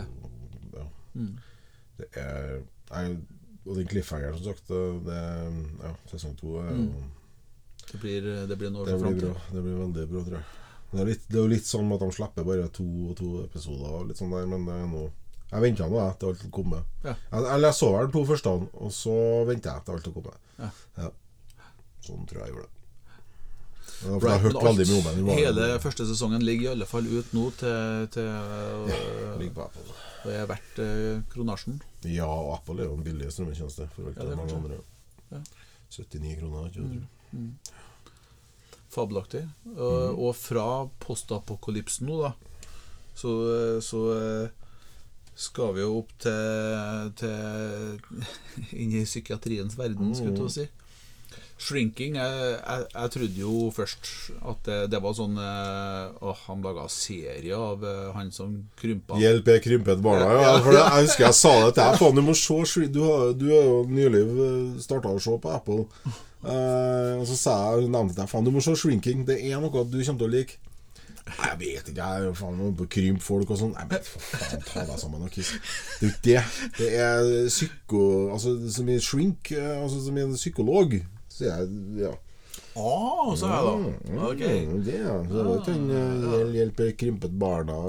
[0.73, 0.85] ja.
[1.13, 1.33] Mm.
[1.97, 2.61] Det er
[3.65, 4.71] Og den cliffhangeren, som sagt,
[5.07, 5.19] det,
[5.83, 6.87] ja, sesong to er jo
[7.91, 9.33] Det blir, det blir noe Det blir bra.
[9.51, 10.45] Det blir veldig bra, tror jeg.
[10.93, 13.29] Det er, litt, det er jo litt sånn at de slipper bare to og to
[13.43, 15.09] episoder, og litt sånn der, men det er noe
[15.53, 16.83] Jeg venta nå til alt kommer.
[17.03, 17.13] Ja.
[17.31, 19.15] Jeg, eller jeg så vel to første, og så
[19.49, 20.37] venta jeg til alt kommer.
[20.59, 21.09] Ja.
[22.03, 22.79] Sånn tror jeg jeg gjorde det.
[24.03, 25.25] Ja, for jeg har Right, hørt men veldig mye om den.
[25.27, 29.83] Det Hele første sesongen ligger i alle fall ut nå til, til Ja, på Apple.
[30.23, 31.77] og er verdt eh, kronasjen.
[32.09, 33.87] Ja, og Apple er jo en billig strømmetjeneste.
[33.95, 34.79] For Ja, det mange andre.
[35.31, 35.39] Ja.
[35.93, 36.67] 79 kroner.
[36.67, 37.07] Ikke, jeg
[38.93, 39.45] Fabelaktig.
[39.65, 39.77] Mm.
[39.77, 40.67] Og, og fra
[41.01, 42.33] postapokalypsen nå, da,
[43.17, 43.33] så,
[43.81, 44.63] så uh,
[45.35, 48.23] skal vi jo opp til, til
[48.81, 50.69] Inn i psykiatriens verden, skulle jeg til si.
[51.63, 54.09] Shrinking jeg, jeg, jeg trodde jo først
[54.51, 59.17] at det, det var sånn eh, Åh, han laga serie av eh, han som krympa.
[59.21, 60.27] Hjelp, jeg krympet barna.
[60.43, 61.99] Ja, for det, jeg husker jeg sa det til deg.
[62.01, 64.23] Faen, du må se Du har du har jo nylig
[64.83, 65.87] starta å se på Apple.
[66.43, 69.25] Eh, og så sa jeg nevnte jeg faen, du må se Shrinking.
[69.27, 70.59] Det er noe du kommer til å like.
[71.23, 72.03] Nei, jeg vet ikke.
[72.03, 73.71] Jeg er faen noe på krymp folk og sånn.
[73.77, 75.23] Nei, men for faen, ta deg sammen.
[75.23, 75.53] og kiss.
[76.01, 76.43] Det er jo ikke det.
[76.81, 78.03] Det er psyko...
[78.35, 80.97] Altså, som i shrink, eh, altså som i en psykolog.
[81.31, 81.71] Så jeg,
[82.03, 82.11] ja.
[82.73, 83.73] Å, sa jeg da.
[83.77, 84.39] Mm, Ok.
[84.43, 85.15] mm, Det, ja.
[85.29, 87.79] Så det kan eh, hjel- hjelpe krympet barna.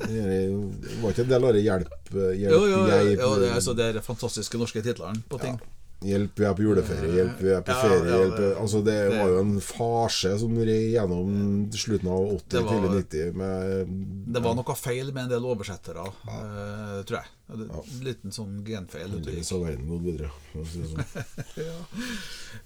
[0.00, 3.60] Det var ikke en del av det hjelp, hjelp Jo, jo, jo, jo det er
[3.64, 5.58] så det er fantastiske norske titlene på ting.
[6.04, 8.94] Hjelp, vi er på juleferie, hjelp, vi er på Ja, ferie ja, det- Altså Det
[9.10, 13.32] det- var jo en farse som red gjennom slutten av 80, var, tidlig 90.
[13.34, 17.26] med Det var noe feil med en del oversettere, eh, tror jeg.
[17.48, 19.08] En liten sånn genfeil.
[19.08, 20.30] Heldigvis har verden gått videre.
[20.52, 21.04] for å si det sånn.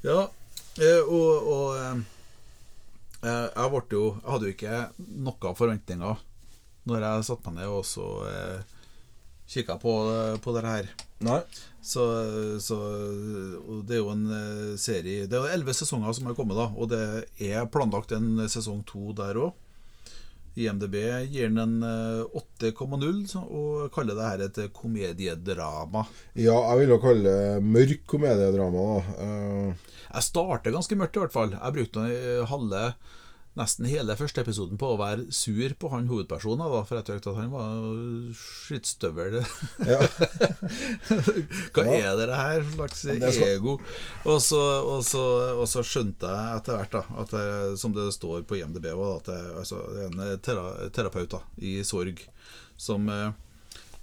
[0.03, 0.29] Ja,
[0.81, 2.03] eh, og, og eh,
[3.23, 4.91] jeg, jo, jeg hadde jo ikke
[5.21, 6.17] noen forventninger
[6.89, 8.63] når jeg satte meg ned og så eh,
[9.51, 9.95] kikka på,
[10.43, 10.91] på det her.
[11.27, 11.41] Nei.
[11.83, 12.05] Så,
[12.61, 12.77] så
[13.89, 16.91] Det er jo en eh, serie Det er elleve sesonger som har kommet, da og
[16.93, 17.01] det
[17.41, 19.57] er planlagt en sesong to der òg.
[20.61, 20.97] IMDb
[21.31, 26.05] gir den en eh, 8,0 og kaller det her et komediedrama.
[26.35, 28.85] Ja, jeg vil jo kalle det mørk komediedrama.
[28.91, 29.15] da.
[29.23, 29.89] uh...
[30.11, 31.55] Jeg starter ganske mørkt, i hvert fall.
[31.55, 32.85] Jeg brukte eh, halve
[33.59, 37.33] nesten hele første episoden på å være sur på han hovedpersonen, da, for jeg tenkte
[37.33, 37.81] at han var
[38.39, 39.41] skittstøvel.
[39.91, 39.99] ja.
[41.75, 43.77] Hva er det her slags det så- ego?
[44.25, 45.25] Og så, og, så,
[45.59, 49.31] og så skjønte jeg etter hvert, da, at jeg, som det står på IMDb, at
[49.33, 52.23] det, altså, det er en tera, terapeut da, i sorg
[52.81, 53.33] som eh,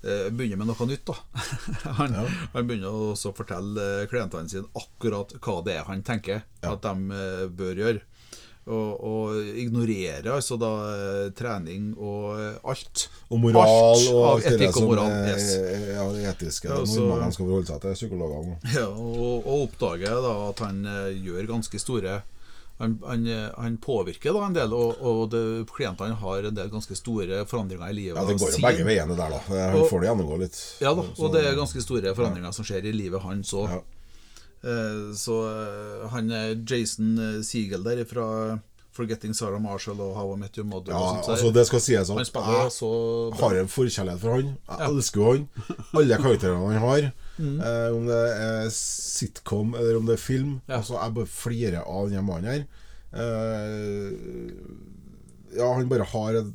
[0.04, 1.08] eh, begynner med noe nytt.
[1.08, 1.16] da
[2.02, 2.20] Han,
[2.54, 6.84] han begynner også å fortelle eh, klientene sine akkurat hva det er han tenker at
[6.84, 8.04] de eh, bør gjøre.
[8.68, 13.06] Og, og ignorerer altså da eh, trening og eh, alt.
[13.32, 15.12] Og moral alt og alt etikk og moral.
[15.12, 15.46] er Yes.
[15.94, 16.68] ja, det etiske.
[16.68, 18.58] Ja, det så- normale man skal forholde seg til psykologene.
[18.76, 22.22] Ja, og, og oppdager da at han eh, gjør ganske store
[22.78, 25.40] han, han, eh, han påvirker da en del, og, og det,
[25.74, 28.20] klientene har en del ganske store forandringer i livet.
[28.20, 29.40] Ja, Det går jo begge veiene der, da.
[29.50, 30.60] Han Og- får det gjennomgå litt.
[30.84, 33.72] Ja da, og det er ganske store forandringer som skjer i livet hans òg.
[33.74, 33.80] Ja.
[35.18, 38.26] Så eh, han er Jason eh, Siegel der fra
[38.98, 40.94] Forgetting Sarah Marshall og How I Met Your Mother.
[40.94, 44.56] Ja, og sånt, altså Det skal sies at jeg har en forkjærlighet for han.
[44.72, 45.46] Jeg elsker jo han.
[46.02, 47.10] Alle karakterene han har.
[47.38, 47.60] Mm.
[47.62, 50.60] Eh, om det er sitcom eller om det er film.
[50.66, 50.80] Ja.
[50.80, 52.66] Altså Jeg bare flirer av denne mannen her.
[53.14, 54.10] Eh,
[55.56, 56.50] ja, han bare har et,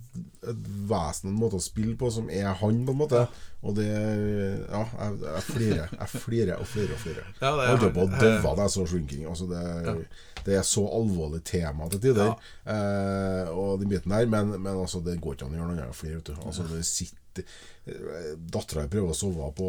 [0.51, 3.23] et vesen, en måte å spille på, som er han, på en måte.
[3.63, 5.95] Og det Ja, jeg, jeg flirer.
[5.95, 7.31] Jeg flirer og flirer og flirer.
[7.39, 9.25] Ja, jeg holdt på å daue da jeg så Shrinking.
[9.31, 9.63] Altså, det,
[10.47, 12.35] det er så alvorlig tema til tider.
[12.67, 15.77] Eh, og den biten der Men, men altså, det går ikke an å gjøre noe
[15.79, 16.39] annet enn å flire.
[16.43, 17.22] Altså, det sitter
[18.53, 19.69] Dattera prøver å sove på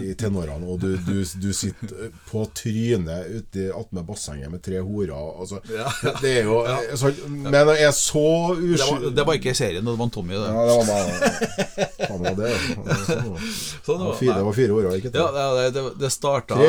[0.00, 5.12] i tenårene, og du, du, du sitter på trynet ute attmed bassenget med tre horer.
[5.12, 5.90] Altså, Ja.
[6.22, 8.22] Det er jo altså, Men jeg er så
[8.56, 10.38] det det var ikke serien, det var en Tommy.
[10.38, 10.48] Det.
[10.48, 12.58] Ja, det var bare det ja.
[13.04, 13.36] Sånn.
[13.84, 15.20] Sånn Det var- fire, det var fire år, ikke sant?
[15.36, 16.62] Ja, det, det, starta.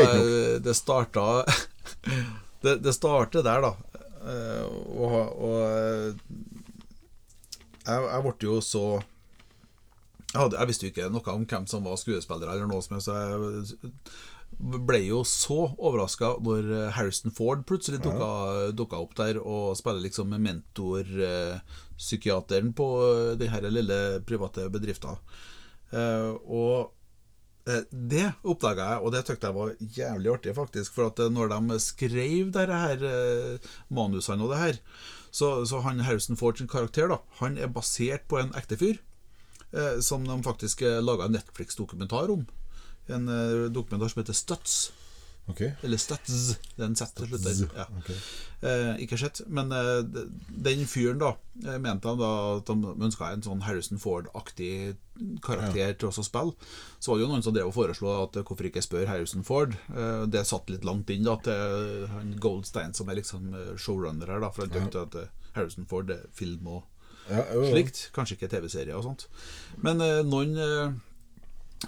[0.68, 1.28] Det starta
[2.62, 3.72] Det, det starter der, da.
[4.28, 4.66] Eh,
[5.02, 6.12] Og, og eh,
[7.88, 8.84] jeg, jeg ble jo så
[10.34, 13.08] jeg, jeg visste jo ikke noe om hvem som var skuespillere, eller noe som helst,
[13.10, 13.32] så jeg
[14.62, 16.64] ble jo så overraska når
[16.98, 22.88] Harrison Ford plutselig dukka, opp der og spiller liksom mentorpsykiateren på
[23.40, 25.16] den her lille private bedriften.
[25.92, 26.78] Eh, og
[27.70, 30.96] Eh, Det oppdaga jeg, og det syntes jeg var jævlig artig, faktisk.
[30.96, 34.80] For at eh, når de skrev dette her eh, manusene og det her,
[35.32, 38.98] så, så han Harrison Ford sin karakter, da, han er basert på en ekte fyr.
[39.72, 42.46] Eh, som de faktisk eh, laga en Netflix-dokumentar om.
[43.08, 44.92] En eh, dokumentar som heter Stuts.
[45.48, 45.72] Okay.
[45.82, 46.58] Eller Stats.
[46.76, 47.62] Det er en Z til slutt der.
[47.76, 47.86] Ja.
[48.00, 48.18] Okay.
[48.62, 49.42] Eh, ikke sett.
[49.48, 50.04] Men eh,
[50.68, 51.34] den fyren, da,
[51.82, 54.96] mente han da at de ønska en sånn Harrison Ford-aktig
[55.46, 56.56] karakter til oss å spille.
[57.00, 59.76] Så var det jo noen som drev og foreslo at hvorfor ikke spørre Harrison Ford.
[59.96, 64.46] Eh, det satt litt langt inn da til han Goldstein, som er liksom showrunner her,
[64.46, 66.88] da, for han tenkte at eh, Harrison Ford er film og
[67.32, 67.72] Ja, jo, jo.
[67.72, 68.04] slikt.
[68.16, 69.30] Kanskje ikke TV-serier og sånt.
[69.82, 71.00] Men eh, noen eh,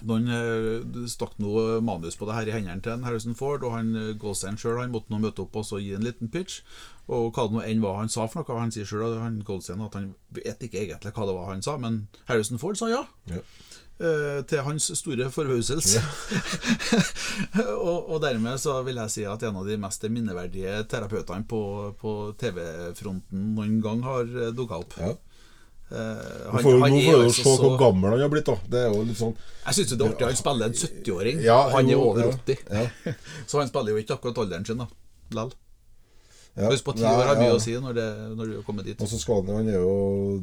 [0.02, 3.76] noen eh, stakk noe manus på det her i hendene til en Harrison Ford, og
[3.76, 6.62] han eh, Goldstein sjøl måtte nå møte opp og så gi en liten pitch.
[7.06, 9.84] Og hva det nå enn var han sa for noe, han sier sjøl han Goldstein
[9.84, 13.04] at han vet ikke egentlig hva det var han sa, men Harrison Ford sa ja.
[13.30, 13.42] Ja.
[14.02, 16.00] Eh, til hans store forbauselse.
[17.90, 21.60] og, og dermed så vil jeg si at en av de mest minneverdige terapeutene på,
[22.00, 24.26] på TV-fronten noen gang har
[24.56, 24.98] dukka opp.
[24.98, 25.14] Ja.
[25.94, 28.48] Eh, Nå får, du altså se hvor gammel han har blitt.
[28.48, 30.26] da Det er jo litt sånn Jeg syns det er artig.
[30.26, 32.64] Han spiller en 70-åring, Ja, og han er jo, over 80.
[32.70, 33.12] ja.
[33.50, 34.88] Så han spiller jo ikke akkurat alderen sin, da.
[35.38, 35.52] Lell.
[36.58, 36.70] ja.
[36.72, 37.58] Husk på ti år har mye ja.
[37.58, 38.08] å si når, det,
[38.40, 39.00] når du kommer dit.
[39.00, 39.94] Og så skal han Han er jo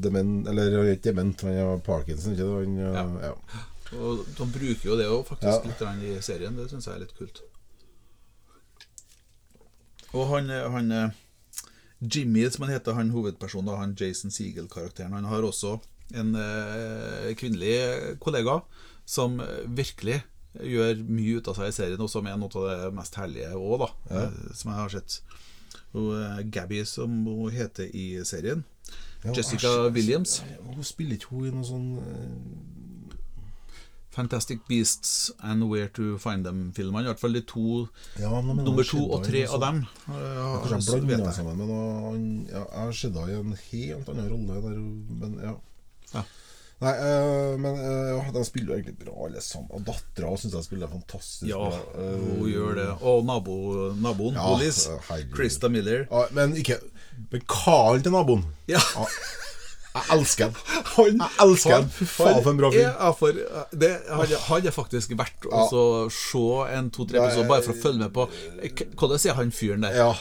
[0.02, 2.96] dement Eller han er ikke dement, han har parkinson, ikke sant?
[2.96, 3.32] Han, ja.
[3.32, 3.66] Ja.
[3.92, 5.90] Og de bruker jo det òg faktisk Ja.
[5.92, 6.56] litt i serien.
[6.56, 7.44] Det syns jeg er litt kult.
[10.16, 11.20] Og han, han eh,
[12.02, 15.76] Jimmy, som han heter, han hovedpersonen, han Jason Siegel-karakteren, han har også
[16.18, 18.60] en eh, kvinnelig kollega
[19.06, 19.38] som
[19.68, 20.18] virkelig
[20.60, 23.54] gjør mye ut av seg i serien, og som er noe av det mest herlige
[23.56, 23.90] òg, da.
[24.12, 25.22] eh, Som jeg har sett.
[25.96, 28.66] Og eh, Gabby, som hun heter i serien.
[29.24, 29.94] Ja, Jessica æsj.
[29.96, 30.40] Williams.
[30.66, 32.36] Hun spiller ikke hun i noe sånn eh,
[34.12, 37.06] Fantastic Beasts and Where to Find Them-filmene.
[37.06, 37.88] I hvert fall de to
[38.20, 39.86] ja, Nummer to og tre av dem.
[40.08, 40.20] Ja,
[40.68, 41.36] jeg vet blander jeg.
[41.38, 44.80] sammen, men ja, jeg henne i en helt annen rolle der.
[45.24, 45.54] Men ja.
[46.14, 46.24] Ja.
[46.82, 49.68] Nei, øh, men øh, de spiller jo egentlig bra, alle sammen.
[49.78, 51.82] Og dattera syns jeg spiller fantastisk Ja, bra.
[52.02, 52.88] Øh, hun gjør det.
[53.06, 53.58] Og nabo,
[54.02, 54.88] naboen, Ja, Olis.
[54.90, 55.22] eh.
[55.32, 56.08] Krista Miller.
[56.12, 56.80] Ja, men ikke
[57.32, 58.82] Men karen til naboen Ja.
[59.92, 60.54] Jeg elsker han.
[61.20, 61.90] Jeg elsker han.
[61.92, 62.70] Fy faen, for en bra
[63.18, 63.40] for
[63.84, 63.92] det
[64.48, 66.44] hadde, faktisk vært å så se
[66.78, 68.28] en to-tre episoder bare for å følge med på
[68.96, 69.98] Hvordan er han fyren der?
[70.00, 70.14] Ja,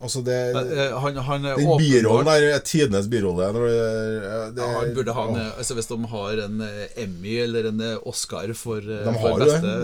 [0.00, 3.50] altså det Eh, Han, han er Den birollen der er tidenes birolle.
[3.52, 7.68] Det, det, ja, han burde ha en, altså Hvis de har en eh, Emmy eller
[7.70, 9.74] en eh, Oscar for, eh, De har jo beste.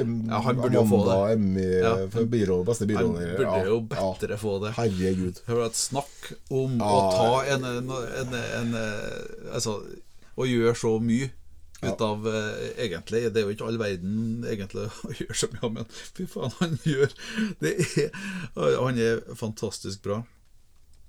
[0.00, 1.18] Em- Ja, han burde jo få det.
[1.36, 1.92] Emmy Ja.
[2.14, 4.72] for birolle, beste Han burde Ja, jo bedre få det.
[4.78, 5.42] Herregud.
[5.74, 7.92] Snakk om å ta en, en,
[8.24, 9.78] en, en, eh, Altså
[10.38, 11.28] Å gjøre så mye
[11.82, 13.24] ut av eh, egentlig.
[13.32, 16.78] Det er jo ikke all verden egentlig å gjøre så mye, men fy faen, han
[16.86, 17.16] gjør
[17.62, 18.12] det er,
[18.78, 20.22] Han er fantastisk bra.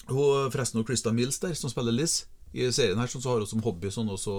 [0.10, 3.42] Hun, forresten, hun Christa Mills der, som spiller Liz i serien her, sånn, så har
[3.42, 4.34] hun som hobby sånn også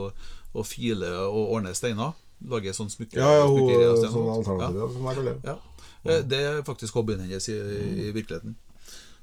[0.55, 2.13] å file og ordne steiner.
[2.51, 3.19] Lage sånn smykke.
[3.19, 4.13] Ja, ja, hun er steiner.
[4.13, 4.91] sånn alternativ, ja.
[4.93, 5.35] som jeg det.
[5.49, 5.57] Ja.
[6.05, 8.55] Eh, Det er faktisk hobbyen hennes i, i virkeligheten.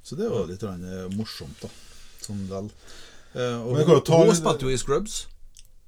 [0.04, 1.70] Så det var litt eh, morsomt, da.
[2.26, 2.72] Sånn vel.
[3.36, 5.26] Eh, og hun, hun spilte jo i Scrubs.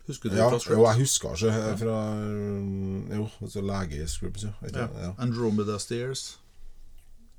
[0.07, 1.97] Husker du Ja, fra jo, jeg husker ikke fra
[3.15, 4.51] Jo, altså lege i Scrubs, ja.
[4.73, 4.87] Ja.
[4.99, 5.11] ja.
[5.23, 6.37] Andromeda Stairs.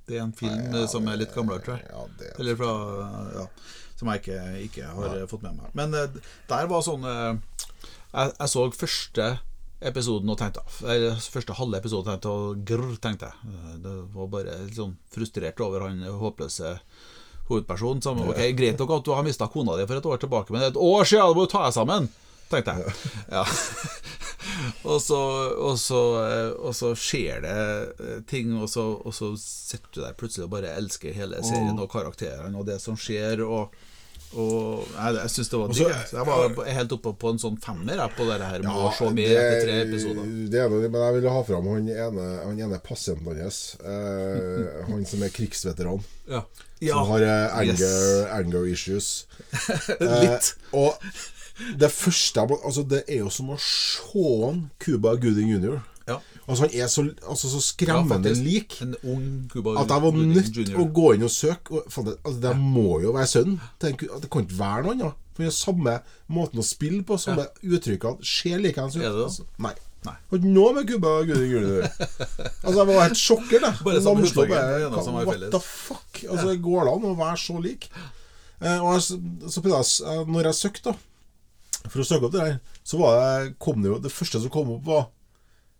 [0.08, 1.88] Det er en film Nei, ja, som er litt gamlere, tror jeg.
[1.88, 2.70] Ja, det Eller fra
[3.36, 3.46] ja,
[3.96, 5.72] Som jeg ikke, ikke har eh, fått med meg.
[5.76, 7.32] Men eh, der var sånn eh,
[8.14, 9.28] jeg, jeg så første
[9.84, 13.52] episoden og tenkte Eller første halve episoden tenkte og grr, tenkte jeg.
[13.52, 16.76] Eh, Det var bare litt sånn frustrert over han håpløse
[17.48, 18.00] hovedpersonen.
[18.04, 20.62] Som, ok, Greit nok at du har mista kona di for et år tilbake, men
[20.62, 21.32] det er et år siden!
[21.32, 22.08] Du må ta deg sammen!
[22.54, 22.94] Tenkte jeg.
[23.32, 23.44] Ja.
[24.92, 25.20] og, så,
[25.58, 27.56] og, så, eh, og så skjer det
[28.04, 31.78] eh, ting, og så, og så sitter du der plutselig og bare elsker hele serien
[31.80, 33.42] og karakterene og det som skjer.
[33.46, 33.74] Og,
[34.34, 35.90] og jeg, jeg syns det var digg.
[35.90, 36.26] jeg.
[36.28, 39.10] Var helt oppe på en sånn femmer jeg, på det her med Ja, å se
[39.14, 40.30] mer etter tre episoder.
[40.54, 43.60] Det er det, men jeg ville ha fram han ene, han ene pasienten hans.
[43.82, 46.02] Eh, han som er krigsveteran.
[46.30, 46.42] Ja.
[46.84, 48.26] Som har eh, anger, Yes.
[48.34, 49.12] anger issues.
[50.02, 50.50] Litt.
[50.52, 50.98] Eh, og
[51.80, 55.82] det første jeg Altså Det er jo som å se Cuba Gooding jr.
[56.08, 56.18] Ja.
[56.44, 58.76] Altså Han er så, altså, så skremmende ja, lik.
[58.82, 61.78] En ung Cuba At jeg var nødt til å gå inn og søke.
[61.78, 63.60] Og, faen, det, altså, det må jo være sønnen.
[63.80, 65.20] Tenk, Det kan ikke være noen annet.
[65.34, 65.96] For samme
[66.30, 68.22] måten å spille på, samme uttrykkene.
[68.22, 69.02] Ser likeens ut.
[69.02, 69.24] Er det?
[69.24, 69.72] Altså, nei.
[70.04, 70.12] Nei.
[70.28, 71.86] Har ikke noe med Cuba Gooding jr.
[71.88, 73.64] Altså Jeg var helt sjokkert.
[73.64, 73.80] jeg.
[73.86, 76.20] Bare samme hudfarge, What the fuck?
[76.28, 77.88] Altså Går det an å være så lik?
[78.60, 79.16] Eh, og jeg, så
[79.48, 81.13] så jeg, eh, Når jeg søkte, da
[81.90, 84.50] for å søke opp det der, så var det, kom det jo Det første som
[84.52, 85.04] kom opp, var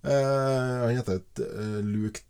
[0.04, 2.20] eh, Han heter et, eh, Luke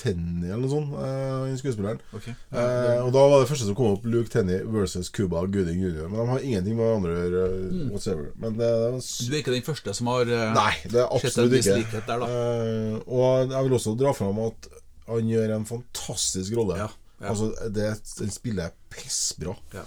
[0.00, 1.98] Tenny eller noe sånt, eh, skuespilleren.
[2.16, 2.30] Ok.
[2.30, 6.06] Eh, og da var det første som kom opp Luke Tenny versus Cuba Gooding jr.
[6.08, 7.42] Men de har ingenting med hverandre å gjøre.
[7.74, 7.90] Mm.
[7.92, 8.30] whatsoever.
[8.40, 11.12] Men det, det var Du er ikke den første som har eh, Nei, det er
[11.18, 12.00] absolutt ikke.
[12.08, 12.24] der.
[12.24, 14.70] Eh, og jeg vil også dra fram at
[15.10, 16.80] han gjør en fantastisk rolle.
[16.80, 16.88] Ja,
[17.20, 17.34] ja.
[17.34, 17.90] Altså, det,
[18.22, 19.52] den spiller pissbra.
[19.76, 19.84] Ja.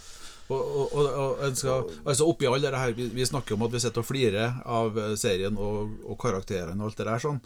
[0.54, 3.82] Og, og, og, skal, altså Oppi alle det her vi, vi snakker om at vi
[3.84, 7.40] sitter og flirer av eh, serien og, og karakterene og alt det der sånn.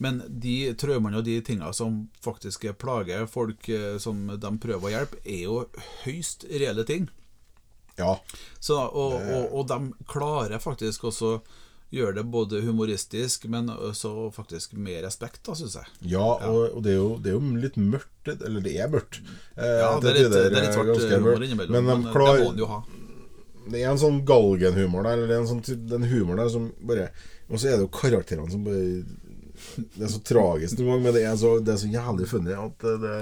[0.00, 4.94] Men de traumene og de tinga som faktisk plager folk eh, som de prøver å
[4.94, 5.58] hjelpe, er jo
[6.06, 7.10] høyst reelle ting.
[8.00, 8.14] Ja.
[8.58, 11.40] Så, og, og, og de klarer faktisk også
[11.90, 15.88] gjøre det både humoristisk, men også faktisk med respekt, da, syns jeg.
[16.12, 19.20] Ja, og, og det, er jo, det er jo litt mørkt Eller det er mørkt.
[19.56, 22.36] Eh, Ja, det er litt, det er litt eh, svart humor innimellom, Men men, klar,
[22.38, 22.80] det må en jo ha.
[23.70, 25.18] Det er en sånn galgenhumor der.
[25.18, 27.10] Eller er en sånn, den humoren der som bare
[27.50, 29.02] Og så er det jo karakterene som bare
[29.98, 32.54] Det er så tragisk noen ganger, men det er så, det er så jævlig funny
[32.56, 33.16] at det, det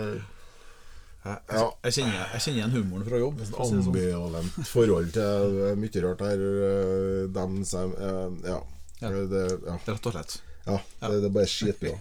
[1.28, 1.64] Jeg, Ja.
[1.84, 3.38] jeg, kjenner, jeg kjenner igjen humoren fra jobb.
[3.42, 3.80] det sånn.
[3.84, 6.44] ambivalent forhold til eh, mye rart der.
[6.72, 8.60] eh, Dem som eh, Ja.
[9.02, 9.10] Ja.
[9.14, 9.78] Det, ja.
[9.86, 10.38] Rett og slett.
[10.68, 11.92] Ja, det, det er bare skitbra.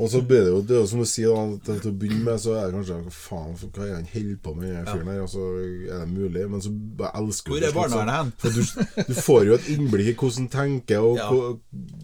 [0.00, 1.30] Og så blir det jo, det som du sier,
[1.60, 4.38] da, til, å begynne med, så er det kanskje faen, hva er det han holder
[4.42, 5.20] på med, den fyren her?
[5.22, 8.32] Og så er det mulig, men så bare elsker Hvor er barnevernet hen?
[8.40, 11.28] For du, du får jo et innblikk i hvordan han tenker, og Ja.
[11.30, 11.52] hva,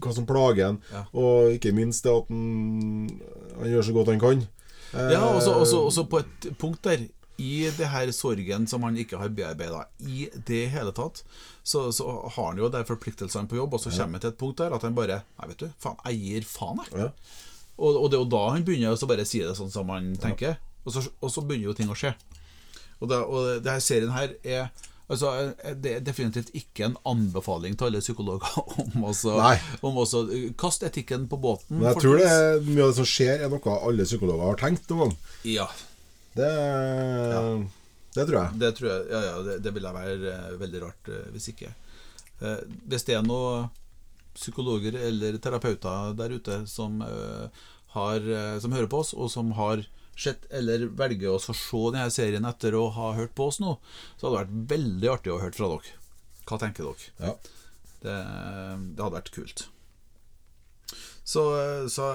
[0.05, 0.79] hva som plager han.
[0.93, 1.03] Ja.
[1.19, 3.09] Og ikke minst det at han,
[3.59, 4.45] han gjør så godt han kan.
[4.93, 7.07] Ja, og så- på et punkt der
[7.39, 11.23] i det her sorgen som han ikke har bearbeida i det hele tatt,
[11.65, 14.39] så, så har han jo de forpliktelsene på jobb, og så kommer han til et
[14.39, 17.01] punkt der at han bare Nei, vet du, faen, jeg gir faen, jeg.
[17.01, 17.09] Ja.
[17.79, 20.13] Og, og det er jo da han begynner å bare si det sånn som han
[20.21, 20.59] tenker.
[20.85, 22.13] Og så, og så begynner jo ting å skje.
[23.01, 24.69] Og, det, og det her serien her er
[25.11, 28.47] Altså, Det er definitivt ikke en anbefaling til alle psykologer
[28.85, 29.35] om også,
[29.83, 30.23] om også
[30.59, 31.79] Kast etikken på båten.
[31.81, 34.61] Men jeg tror det er, mye av det som skjer, er noe alle psykologer har
[34.62, 35.17] tenkt noen gang.
[35.53, 35.69] Ja,
[36.33, 36.49] Det,
[38.15, 38.59] det tror jeg.
[38.61, 41.73] Det tror jeg, ja, ja, det, det ville være eh, veldig rart eh, hvis ikke.
[42.41, 43.69] Eh, hvis det er noen
[44.37, 47.65] psykologer eller terapeuter der ute som, eh,
[47.96, 49.85] har, eh, som hører på oss, og som har
[50.19, 53.77] sett eller velger oss å se denne serien etter å ha hørt på oss nå,
[54.17, 55.98] så hadde det vært veldig artig å høre fra dere.
[56.48, 57.13] Hva tenker dere?
[57.23, 57.37] Ja.
[58.02, 58.17] Det,
[58.96, 59.67] det hadde vært kult.
[61.25, 61.42] Så,
[61.92, 62.06] så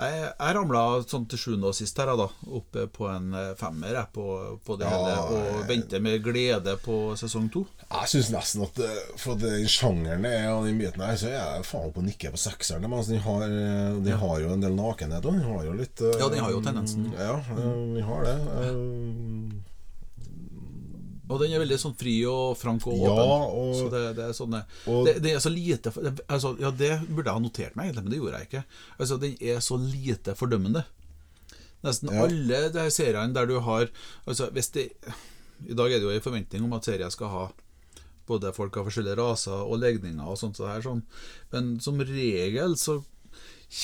[0.00, 2.26] jeg, jeg ramla sånn til sjuende og sist her, da,
[2.56, 4.24] oppe på en eh, femmer jeg, på,
[4.64, 7.66] på det Ja, hele, og venter med glede på sesong to.
[7.84, 11.28] Jeg syns nesten at eh, for at den sjangeren er, og den biten her, så
[11.30, 12.86] er jeg faen på å nikke på sekseren.
[12.86, 13.46] Men altså, de, har,
[14.08, 16.54] de har jo en del nakenhet, og De har jo litt eh, Ja, de har
[16.56, 17.10] jo tendensen.
[17.14, 18.38] Ja, de har det.
[21.30, 23.42] Og den er veldig sånn fri og frank og Ja, åpen.
[23.54, 25.92] og- så det, det er sånne og- det, det er så lite
[26.28, 28.64] altså, Ja, det burde jeg ha notert meg, men det gjorde jeg ikke.
[28.98, 30.84] Altså, Den er så lite fordømmende.
[31.84, 32.24] Nesten Ja.
[32.26, 33.88] alle de seriene der du har
[34.26, 34.90] altså, hvis det,
[35.68, 37.52] I dag er det jo en forventning om at serier skal ha
[38.26, 40.56] både folk av forskjellige raser og legninger og sånt.
[40.56, 41.02] Så her, sånn.
[41.52, 43.02] Men som regel så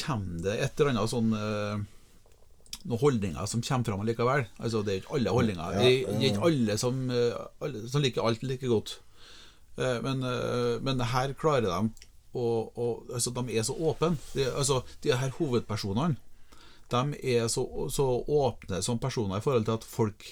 [0.07, 1.85] kommer det et eller annet sånn eh,
[2.87, 4.45] noen holdninger som kommer fram likevel.
[4.63, 5.79] Altså, det er ikke alle holdninger.
[5.81, 8.99] Det, er ikke alle som, eh, alle som liker alt like godt.
[9.79, 11.91] Eh, Men, eh, men her klarer de
[12.37, 12.45] å,
[12.77, 14.17] å altså, De er så åpne.
[14.35, 16.17] De, altså, de her hovedpersonene
[16.91, 17.03] De
[17.35, 20.25] er så, så åpne som personer i forhold til at folk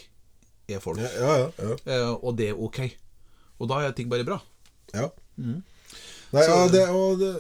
[0.68, 0.99] er folk.
[1.03, 2.78] Ja, ja, ja, Og det er ok.
[3.59, 4.39] Og da er ting bare bra.
[4.95, 5.09] ja.
[5.37, 5.62] Mm.
[6.32, 7.32] Nei, Så- ja, det, og, det,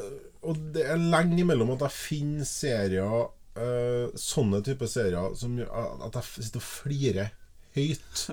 [0.42, 3.28] og det er lenge imellom at jeg finner serier
[3.60, 5.72] eh, Sånne typer serier som gjør
[6.08, 7.32] at jeg sitter og flirer
[7.74, 8.24] høyt.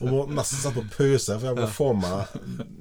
[0.00, 2.34] Og må nesten sette på pause, for jeg må få meg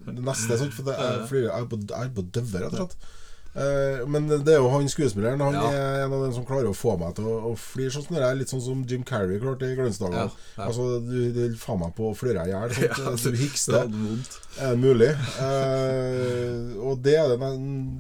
[0.08, 0.58] det neste.
[0.62, 0.76] Sant?
[0.76, 3.12] For det, jeg, flirer, jeg er på, jeg er på døver, rett og slett.
[3.54, 5.68] Eh, men det er jo han skuespilleren Han Ja.
[5.70, 8.18] er en av dem som klarer å få meg til å, å flire sånn.
[8.39, 10.24] Litt sånn som Jim Carrey klarte i Glansdagene.
[10.26, 10.66] Ja, ja.
[10.66, 12.74] Altså, du, du vil faen meg på å flire i hjel.
[13.04, 13.14] Ja.
[13.24, 13.86] Du hikster.
[13.88, 14.41] Det.
[14.62, 15.12] Er det mulig?
[15.41, 17.51] Eh, og det er det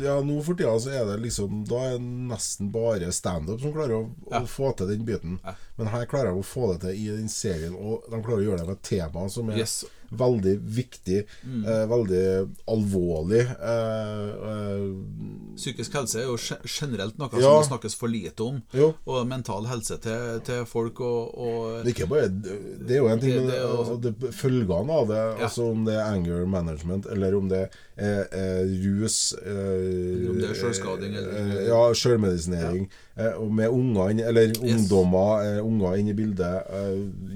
[0.05, 3.73] Ja, nå for tida så er det liksom Da er det nesten bare standup som
[3.73, 5.37] klarer å, å få til den biten.
[5.77, 8.47] Men her klarer de å få det til i den serien, og de klarer å
[8.49, 9.83] gjøre det med et tema som er Yes.
[10.17, 11.65] Veldig viktig, Mm.
[11.65, 12.23] eh, veldig
[12.67, 13.41] alvorlig.
[13.59, 17.41] Eh, eh, Psykisk helse er jo generelt noe Ja.
[17.41, 18.61] som det snakkes for lite om.
[18.73, 23.07] jo, Og mental helse til, til folk og, og det er bare Det er jo
[23.07, 25.45] en ting, Det- men det altså, følgene av det, Ja.
[25.47, 30.39] altså om det er anger management, eller om det er er rus eh, Eller om
[30.39, 32.89] det er selvskading, eller- Ja, sjølmedisinering.
[33.15, 33.39] Ja.
[33.39, 35.61] med ungene, eller ungdommer, yes.
[35.61, 36.63] unger inne i bildet.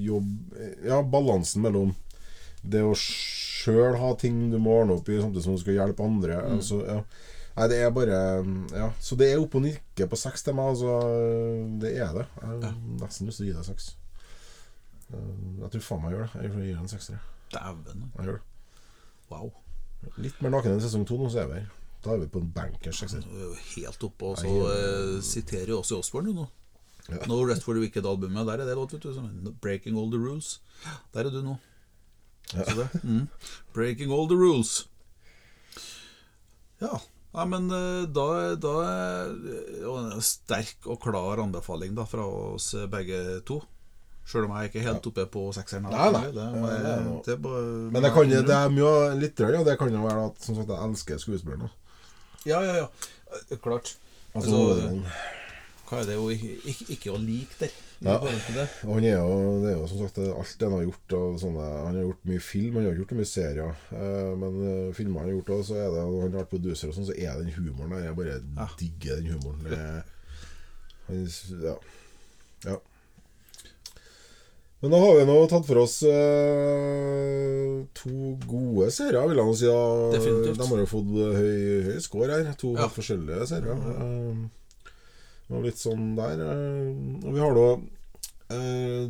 [0.00, 0.24] Jobb
[0.84, 1.94] Ja, balansen mellom
[2.64, 6.04] det å sjøl ha ting du må ordne opp i, samtidig som du skal hjelpe
[6.04, 6.38] andre.
[6.42, 6.56] Mm.
[6.58, 7.02] Altså, ja.
[7.58, 8.18] Nei, det er bare
[8.74, 8.90] Ja.
[9.02, 10.92] Så det er oppe og nikke på seks til meg, altså.
[11.82, 12.26] Det er det.
[12.38, 13.88] Jeg har nesten lyst til å gi deg seks.
[15.12, 15.32] Eh,
[15.62, 16.42] Jeg tror faen meg jeg gjør det.
[16.42, 17.18] Jeg gir deg en sekser.
[17.54, 18.04] Dæven.
[18.18, 18.44] Jeg gjør det.
[19.30, 19.50] Wow.
[20.22, 21.66] Litt mer naken enn sesong to, nå så er vi her.
[22.04, 23.24] Da er vi på en bankers sekser.
[23.26, 26.46] Er helt oppe, og så eh, siterer jo også Osborne nå.
[27.08, 27.24] Ja.
[27.26, 28.46] No Rest for the Wicked-albumet.
[28.46, 29.12] Der er det låt, vet du.
[29.14, 29.26] som
[29.60, 30.58] 'Breaking All The Rules'.
[31.14, 31.56] Der er du nå.
[32.54, 32.64] Ja.
[32.64, 32.88] Det.
[33.04, 33.28] Mm.
[33.74, 34.86] 'Breaking All The Rules'.
[36.80, 37.00] Ja.
[37.34, 38.26] Nei, men eh, da,
[38.56, 42.24] da eh, og en sterk og klar anbefaling da fra
[42.54, 43.60] oss begge to.
[44.28, 45.86] Sjøl om jeg ikke er helt oppe på sekseren.
[45.88, 46.24] Nei, nei.
[46.36, 49.62] Det, men, Ja, det det er bare- Men det, kan, det er mye litt ja.
[49.64, 51.70] Det kan jo være at som sagt, jeg elsker skuespilleren.
[52.48, 52.88] Ja, ja, ja.
[53.50, 53.94] Eh, Klart.
[54.34, 55.02] Altså, Altså,
[55.88, 57.76] Hva er det jo ikke, ikke, å like der?
[58.04, 58.18] Ja.
[58.22, 58.64] det?
[58.86, 61.38] Og han er jo, det er jo som sagt alt det han har gjort av
[61.42, 63.80] sånne Han har gjort mye film, han har gjort mye serier.
[63.96, 66.92] Eh, men uh, filmer han har gjort, òg, så er det han har vært producer
[66.92, 68.04] og sånn, så er den humoren der.
[68.10, 68.68] Jeg bare Ja.
[68.82, 69.64] digger den humoren.
[69.64, 69.80] Det,
[71.08, 71.24] han,
[71.64, 71.74] ja.
[72.68, 72.76] ja.
[74.78, 79.56] Men da har vi nå tatt for oss eh, to gode serier, vil jeg nå
[79.58, 79.66] si.
[79.66, 79.80] da.
[80.14, 80.60] Definitivt.
[80.60, 81.58] De har jo fått høy,
[81.88, 82.52] høy score her.
[82.60, 82.86] To Ja.
[82.92, 83.74] forskjellige serier.
[83.74, 84.46] Eh,
[85.50, 86.40] og litt sånn der.
[86.44, 86.88] eh,
[87.24, 87.68] og vi har da
[88.50, 89.08] eh,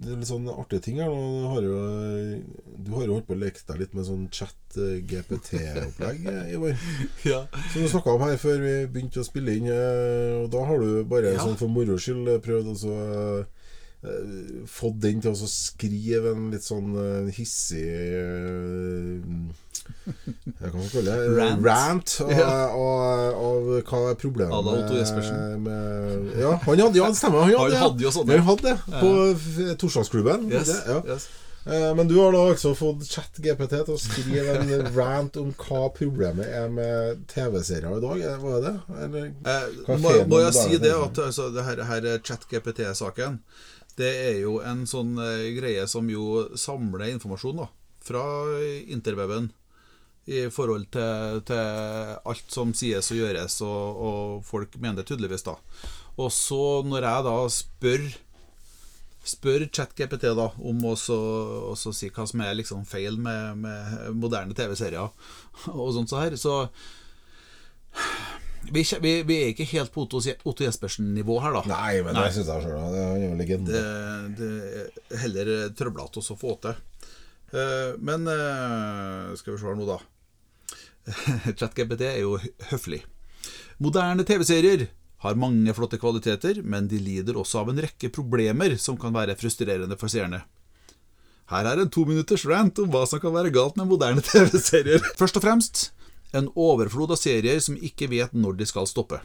[0.00, 1.08] Det er litt sånn artige ting her.
[1.12, 1.76] Du har jo,
[2.80, 6.20] du har jo holdt på å leke deg litt med sånn chat-GPT-opplegg,
[6.54, 6.74] Ivar.
[7.30, 7.42] Ja.
[7.72, 9.68] Som du snakka om her før vi begynte å spille inn.
[9.70, 11.44] eh, Og da har du bare Ja.
[11.44, 13.44] sånn for moro skyld prøvd å uh,
[14.04, 19.20] eh, Fått den til å skrive en litt sånn eh, hissig eh,
[20.60, 21.28] Hva kan kalle det?
[21.38, 21.64] Rant.
[21.66, 22.48] Rant og, Ja.
[22.74, 25.60] og, og hva er problemet Alla Otto Jespersen.
[25.66, 27.44] med Ja, han hadde ja, stemmer.
[27.46, 28.40] Han hadde, Han hadde jo sånne.
[28.40, 30.50] Han hadde det på torsdagsklubben.
[30.52, 31.00] Yes, Det, ja.
[31.14, 31.28] yes.
[31.66, 35.82] Eh, Men du har da altså fått chat-GPT til å skrive en rant om hva
[35.92, 38.22] problemet er med TV-serier i dag.
[38.40, 38.72] Hva er det?
[39.04, 43.40] Eller, Eh, må, må jeg si det at altså, det her, her chat-GPT-saken
[44.00, 47.68] Det er jo en sånn eh, greie som jo samler informasjon da
[48.00, 48.22] fra
[48.88, 49.50] interweben
[50.28, 55.46] i forhold til, til alt som sies og gjøres, og, og folk mener det tydeligvis,
[55.46, 55.56] da.
[56.20, 58.10] Og så, når jeg da spør
[59.30, 61.16] Spør ChatGPT da om å så,
[61.68, 65.10] å så si hva som er liksom feil med, med moderne TV-serier
[65.74, 66.54] og sånt så her, så
[68.72, 71.62] vi, vi, vi er ikke helt på Otto, Otto Jespersen-nivå her, da.
[71.68, 72.26] Nei, men Nei.
[72.28, 72.80] det syns jeg sjøl.
[72.80, 73.72] Han er jo legende.
[73.72, 74.50] Det, det
[75.16, 76.80] er heller trøblete å få til.
[77.52, 79.98] Eh, Men eh, skal vi se nå, da.
[81.58, 82.36] ChatGPT er jo
[82.70, 83.02] høflig.
[83.80, 84.88] Moderne TV-serier
[85.24, 89.36] har mange flotte kvaliteter, men de lider også av en rekke problemer som kan være
[89.40, 90.42] frustrerende for seerne.
[91.50, 95.02] Her er en to minutters rant om hva som kan være galt med moderne TV-serier.
[95.18, 95.88] Først og fremst
[96.36, 99.18] en overflod av serier som ikke vet når de skal stoppe.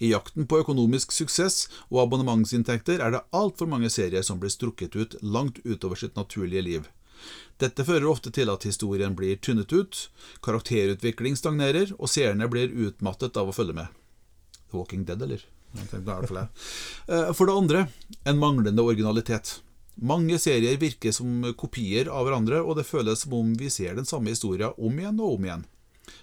[0.00, 4.96] I jakten på økonomisk suksess og abonnementsinntekter er det altfor mange serier som blir strukket
[4.96, 6.88] ut langt utover sitt naturlige liv.
[7.60, 10.04] Dette fører ofte til at historien blir tynnet ut,
[10.44, 13.88] karakterutvikling stagnerer, og seerne blir utmattet av å følge med.
[14.70, 15.44] The Walking Dead, eller?
[17.06, 17.84] Eh, For det andre,
[18.26, 19.60] en manglende originalitet.
[20.02, 24.08] Mange serier virker som kopier av hverandre, og det føles som om vi ser den
[24.08, 25.64] samme historien om igjen og om igjen.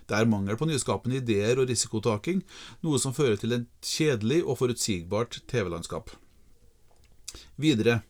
[0.07, 2.41] Det er mangel på nyskapende ideer og risikotaking,
[2.83, 6.11] noe som fører til et kjedelig og forutsigbart TV-landskap.
[7.59, 8.01] Videre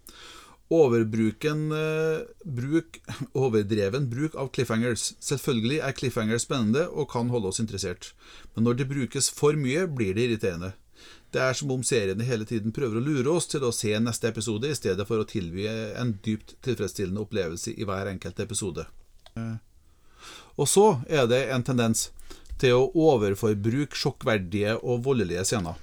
[0.74, 3.00] overbruken eh, bruk,
[3.34, 5.14] overdreven bruk av cliffhangers.
[5.24, 8.12] Selvfølgelig er cliffhangers spennende og kan holde oss interessert,
[8.56, 10.74] men når det brukes for mye, blir det irriterende.
[11.32, 14.30] Det er som om seriene hele tiden prøver å lure oss til å se neste
[14.32, 18.88] episode, i stedet for å tilby en dypt tilfredsstillende opplevelse i hver enkelt episode.
[20.58, 22.08] Og så er det en tendens
[22.58, 25.78] til å overforbruke sjokkverdige og voldelige scener.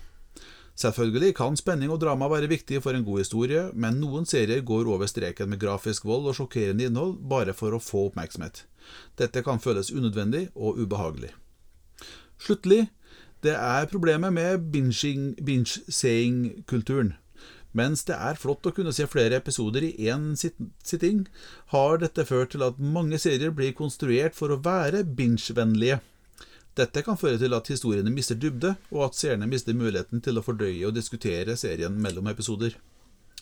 [0.75, 4.89] Selvfølgelig kan spenning og drama være viktig for en god historie, men noen serier går
[4.91, 8.64] over streken med grafisk vold og sjokkerende innhold bare for å få oppmerksomhet.
[9.18, 11.31] Dette kan føles unødvendig og ubehagelig.
[12.43, 12.89] Sluttelig,
[13.45, 17.14] det er problemet med binge-seeing-kulturen.
[17.75, 21.27] Mens det er flott å kunne se flere episoder i én sitting,
[21.75, 26.01] har dette ført til at mange serier blir konstruert for å være binge-vennlige.
[26.75, 30.43] Dette kan føre til at historiene mister dybde, og at seerne mister muligheten til å
[30.43, 32.75] fordøye og diskutere serien mellom episoder.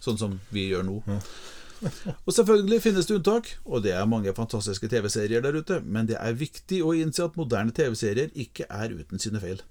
[0.03, 1.01] Sånn som vi gjør nå.
[2.26, 6.14] Og selvfølgelig finnes det unntak, og det er mange fantastiske TV-serier der ute, men det
[6.14, 9.64] er viktig å innse at moderne TV-serier ikke er uten sine feil.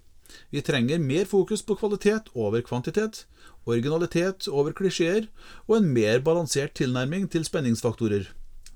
[0.52, 3.26] Vi trenger mer fokus på kvalitet over kvantitet,
[3.64, 5.30] originalitet over klisjeer,
[5.68, 8.28] og en mer balansert tilnærming til spenningsfaktorer.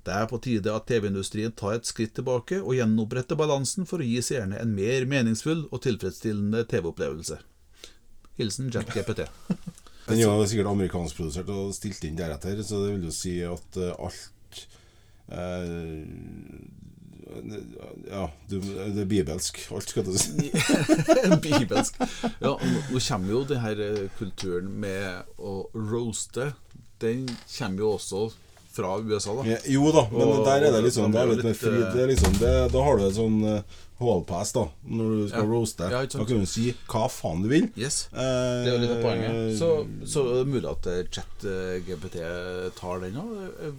[0.06, 4.06] Det er på tide at TV-industrien tar et skritt tilbake og gjenoppretter balansen for å
[4.06, 7.40] gi seerne en mer meningsfull og tilfredsstillende TV-opplevelse.
[8.38, 9.26] Hilsen Jack GPT.
[10.06, 13.80] Den er jo sikkert amerikanskprodusert og stilt inn deretter, så det vil jo si at
[13.82, 14.60] eh, alt
[15.34, 16.04] eh,
[18.12, 18.60] Ja, det
[19.02, 19.64] er bibelsk.
[19.74, 20.52] Alt skal du si.
[21.48, 21.98] Bibelsk.
[22.46, 26.52] Ja, nå kommer jo denne eh, kulturen med å roaste.
[27.02, 27.26] Den
[27.58, 28.28] kommer jo også
[28.76, 29.48] fra USA, da.
[29.50, 31.74] Ja, jo da, men Og- der er det litt liksom det er litt mer fri.
[31.82, 33.62] eh, Det er liksom, det, da har du et sånn uh,
[34.00, 35.50] hallpass, da, når du skal Ja.
[35.50, 35.90] roaste.
[35.92, 37.70] Ja, da kan du si hva faen du vil.
[37.80, 38.10] Yes.
[38.12, 39.58] Eh, Det er jo litt av poenget.
[39.58, 39.70] Så,
[40.06, 43.74] så er det mulig at ChatGPT chat-GPT tar den òg.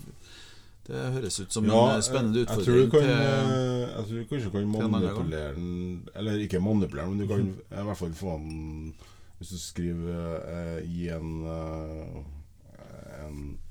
[0.86, 2.62] Det høres ut som ja, en spennende utfordring.
[2.62, 6.60] jeg tror du kan til eh, Jeg tror du kanskje kan manipulere den Eller ikke
[6.62, 7.48] manipulere, den, men du kan
[7.80, 8.94] i hvert fall få den
[9.40, 12.22] Hvis du skriver eh, i en eh,
[13.26, 13.65] En eh,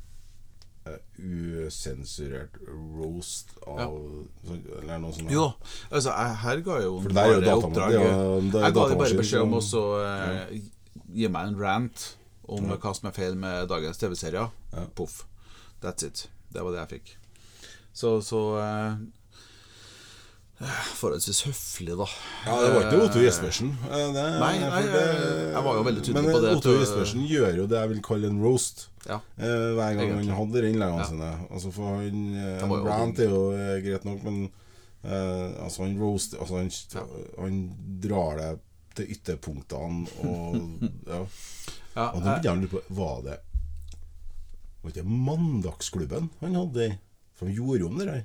[1.17, 4.57] usensurert roast av ja.
[4.81, 5.31] Eller noe sånt.
[5.33, 5.47] Jo.
[5.89, 8.05] Altså, jeg, her ga jo For det der er jo datamaskin.
[8.05, 10.55] er Jeg ga dem bare beskjed om å også eh,
[11.15, 12.07] gi meg en rant
[12.45, 14.51] om hva som er feil med dagens TV-serier.
[14.75, 14.87] Ja.
[14.97, 15.23] Poff.
[15.81, 16.27] That's it.
[16.53, 17.15] Det var det jeg fikk.
[17.95, 18.99] Så, så eh,
[20.55, 22.05] Forholdsvis høflig, da.
[22.45, 23.73] Ja, det var ikke Otto Jespersen.
[23.91, 26.75] eh, Nei, nei, for det- jeg var jo veldig tydelig men på det Men Otto
[26.79, 28.87] Jespersen gjør jo det jeg vil kalle en roast.
[29.05, 29.19] Ja.
[29.37, 29.45] Eh,
[29.75, 30.29] hver gang Egentlig.
[30.31, 31.03] han hadde innleggene Ja.
[31.03, 31.47] sine.
[31.51, 34.49] Altså for han eh, jo rant er jo eh, greit nok, men
[35.05, 36.71] uh, altså han roast Altså han,
[37.37, 38.59] han drar det
[38.95, 40.55] til ytterpunktene og
[41.07, 41.25] Ja.
[41.95, 43.39] Ja, Og da begynner jeg å lure på Var det
[44.83, 46.97] Var ikke Mandagsklubben han hadde?
[47.35, 48.23] For han gjorde jo om det der.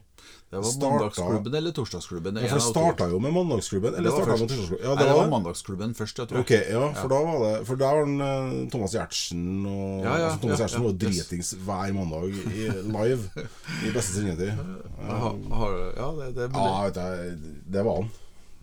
[0.51, 2.37] Det var Mandagsklubben eller Torsdagsklubben.
[2.37, 3.95] Ja, for det starta jo med Mandagsklubben.
[3.95, 4.87] Eller Det var starta med Torsdagsklubben?
[4.87, 5.31] Ja, Nei, det var det.
[5.31, 6.41] Mandagsklubben først, jeg tror.
[6.41, 10.17] Ok, ja, for da var det For der var den, eh, Thomas Giertsen og Ja,
[10.19, 12.65] ja, altså, Thomas ja, Giertsen ja, var dritings hver mandag i,
[12.97, 13.47] live
[13.87, 14.51] i beste sendetid.
[15.01, 16.51] Ja, det, det.
[16.51, 17.39] Ja, vet jeg,
[17.71, 18.11] det var han.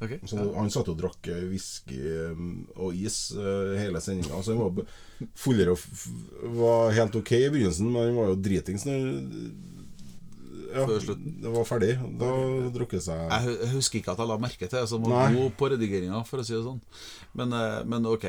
[0.02, 0.46] Okay, Så ja.
[0.60, 2.44] Han satt og drakk eh, whisky eh,
[2.76, 3.32] og is
[3.80, 4.44] hele sendinga.
[4.44, 4.84] Så han var
[5.40, 9.10] fullere og var helt ok i begynnelsen, men han var jo dritings når
[10.74, 11.34] ja, Før slutten.
[11.42, 11.90] det var ferdig.
[12.20, 12.30] Da
[12.76, 15.70] drukket seg Jeg husker ikke at jeg la merke til det, Jeg var god på
[15.74, 16.82] redigeringa, for å si det sånn.
[17.34, 18.26] Men, eh, men ok.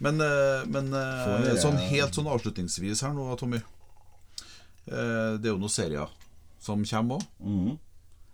[0.00, 3.58] Men, eh, men eh, jeg- sånn helt sånn avslutningsvis her nå, Tommy.
[4.88, 6.08] Eh, Det er jo noen serier
[6.60, 7.26] som kommer òg.
[7.44, 7.78] Mhm.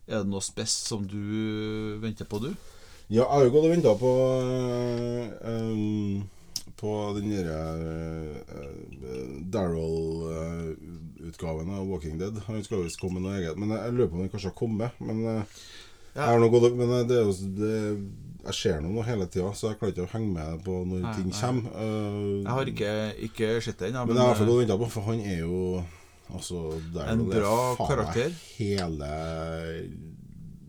[0.06, 2.54] Er det noe spes som du venter på, du?
[3.08, 4.10] Ja, jeg har jo gått og venta på
[5.44, 6.28] eh, um,
[6.80, 7.84] På den derre uh,
[9.54, 12.40] Daryl-utgaven av Walking Dead.
[12.48, 13.56] Han skal visst komme med noe eget.
[13.60, 14.92] Men jeg, lurer på om den kanskje har kommet.
[14.98, 15.16] Men,
[16.14, 16.38] ja.
[16.38, 17.74] gått, men eh, det er jo det,
[18.44, 21.14] Jeg ser noe hele tida, så jeg klarer ikke å henge med på når Nei,
[21.16, 21.40] ting nei.
[21.40, 21.62] kommer.
[21.74, 22.90] Uh, Jeg har ikke,
[23.30, 23.94] ikke sett den.
[23.96, 25.54] Ja, men jeg har eh, og venta på, for han er jo
[26.34, 26.58] Altså,
[26.94, 28.30] Daryl En bra karakter.
[28.56, 29.08] Hele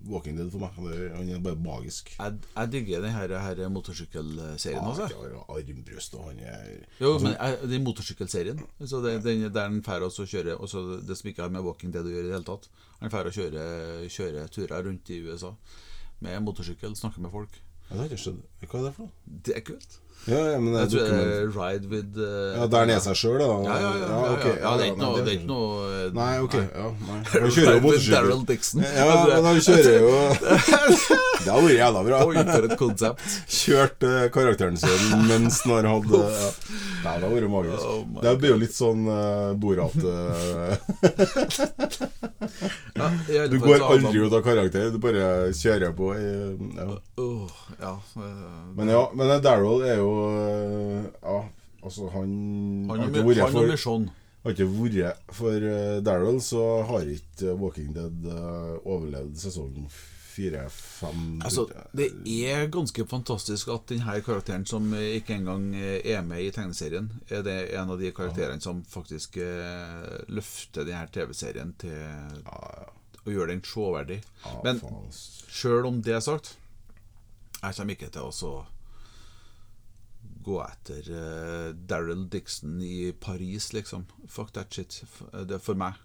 [0.09, 0.75] Walking Dead for meg.
[1.15, 2.11] Han er bare magisk.
[2.19, 5.07] Jeg, jeg digger den her, her motorsykkelserien Han også.
[5.09, 6.69] har armbryst, og han er
[7.01, 11.17] Jo, men jeg, den motorsykkelserien så det, den, Der han drar og kjører også Det
[11.17, 12.69] som ikke har med Walking Dead å gjøre i det hele tatt.
[13.01, 15.53] Han drar og kjører, kjører turer rundt i USA
[16.23, 17.57] med motorsykkel, snakker med folk.
[17.89, 18.37] Ja, Det har ikke skjedd.
[18.65, 19.39] Hva er det for noe?
[19.45, 19.97] Det er kult.
[20.25, 21.21] Ja, ja, men det er dokument...
[21.21, 23.49] er Ride with uh, Ja, Der er seg sjøl, da?
[23.67, 24.07] Ja, ja, ja.
[24.09, 24.45] ja, ok.
[24.47, 26.55] ja, det er ikke noe, det er ikke noe eh, Nei, ok.
[26.63, 27.19] Ja, nei.
[27.43, 28.15] Han kjører jo motorsykkel.
[28.15, 28.85] Daryl Dixon.
[28.87, 30.15] Ja, men han kjører jo
[31.45, 32.21] Det hadde vært jævla bra.
[32.55, 33.37] Et konsept.
[33.59, 36.51] Kjørt eh, karakteren sin mens han hadde ja.
[37.05, 37.85] Nei, det hadde vært magisk.
[37.85, 40.73] Oh det blir jo litt sånn uh, Borat eh,
[43.35, 46.11] Ja, Du går aldri ut av karakter, du bare kjører på.
[46.15, 46.87] Ja.
[47.21, 47.45] Uh,
[47.81, 50.11] ja, eh, Men ja, men Daryl er jo
[51.21, 51.39] Ja,
[51.83, 52.29] altså han
[52.89, 54.09] Han har ikke vært for
[54.45, 55.69] Har ikke vært for
[56.05, 58.27] Daryl, så har ikke Walking Dead
[58.83, 59.87] overlevd sesong
[60.35, 61.63] fire, fem Altså,
[61.95, 62.09] det
[62.51, 67.57] er ganske fantastisk at denne karakteren, som ikke engang er med i tegneserien, er det
[67.79, 72.45] en av de karakterene som faktisk eh, løfter denne TV-serien til
[73.25, 74.19] å gjøre den sjåverdig.
[74.45, 74.83] ja, Men
[75.49, 76.55] sjøl om det er sagt,
[77.61, 78.53] jeg kommer ikke til å så
[80.45, 84.03] gå etter uh, Daryl Dixon i Paris, liksom.
[84.29, 84.99] Fuck that shit.
[85.07, 85.97] F- Det er for meg.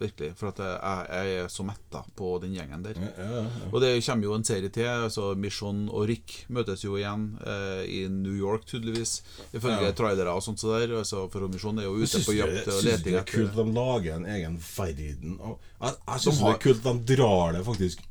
[0.00, 0.32] Virkelig.
[0.38, 2.96] For at jeg, jeg er så metta på den gjengen der.
[2.98, 3.66] Ja, ja, ja.
[3.72, 4.86] Og det kommer jo en serie til.
[4.88, 9.22] altså Mission og Rick møtes jo igjen eh, i New York, tydeligvis.
[9.52, 9.92] Ifølge Ja.
[9.92, 10.58] trailere og sånt.
[10.60, 13.52] Så der, altså, for Mission er jo ute på jakt og syns det er kult
[13.52, 15.36] at de lager en egen verden.
[15.38, 18.02] Jeg jeg syns De det er kult at de drar det faktisk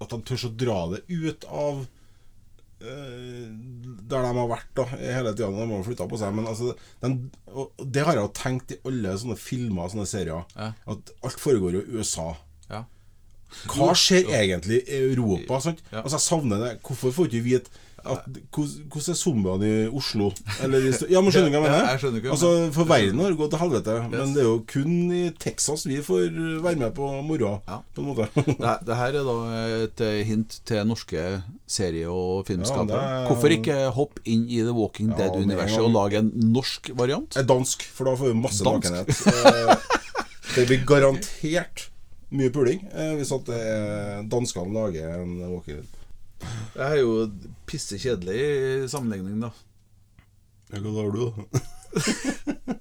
[0.00, 1.84] At de tør å dra det ut av
[2.80, 5.50] der de har vært da hele tida.
[5.50, 6.34] De har flytta på seg.
[6.36, 6.72] Men altså
[7.02, 7.12] de,
[7.52, 10.44] og Det har jeg jo tenkt i alle sånne filmer og sånne serier.
[10.56, 10.72] Ja.
[10.94, 12.32] At alt foregår jo i USA.
[12.70, 12.84] Ja.
[13.70, 15.60] Hva skjer egentlig i Europa?
[15.62, 15.82] Sant?
[15.92, 16.72] Altså Jeg savner det.
[16.86, 17.70] Hvorfor får ikke vi at,
[18.04, 20.28] hvordan er zombiene i Oslo?
[20.62, 21.74] Eller ja, men skjønner du hva jeg
[22.04, 22.30] mener?
[22.34, 23.96] altså, For verden har gått til helvete.
[24.12, 26.28] Men det er jo kun i Texas vi får
[26.64, 27.56] være med på moroa.
[27.68, 27.78] Ja.
[27.94, 28.28] På en måte.
[28.64, 29.36] Det, det her er da
[29.84, 31.24] et eh, hint til norske
[31.70, 33.00] serie- og filmskapere.
[33.00, 36.92] Ja, er- Hvorfor ikke hoppe inn i The Walking Ja, Dead-universet og lage en norsk
[36.98, 37.36] variant?
[37.40, 39.10] En dansk, for da får vi masse nakenhet.
[39.32, 39.90] Eh,
[40.54, 41.88] Det blir garantert
[42.34, 45.80] mye puling eh, hvis at er danskene lager en walker.
[46.74, 47.14] Det er jo
[47.68, 49.52] pisse kjedelig i sammenligning, da.
[50.72, 51.64] Ja, Hva har du, da?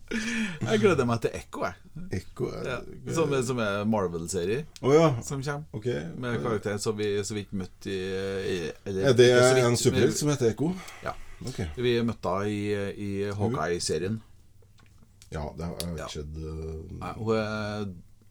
[0.64, 1.76] Jeg gleder meg til Ekko, jeg.
[2.20, 2.78] Ekko er Ja,
[3.16, 5.10] som, som er Marvel-serie oh, ja.
[5.26, 5.66] som kommer.
[5.74, 6.06] Okay.
[6.18, 10.18] Med karakter som vi så vidt møtte i, i eller, Er det vidt, en superhelt
[10.18, 10.72] som heter Ekko?
[11.06, 11.16] Ja.
[11.44, 11.68] Okay.
[11.76, 14.22] Vi møtte henne i, i Hawkeye-serien.
[15.34, 17.86] Ja, det har jeg ikke sett eh, Nei, Hun er,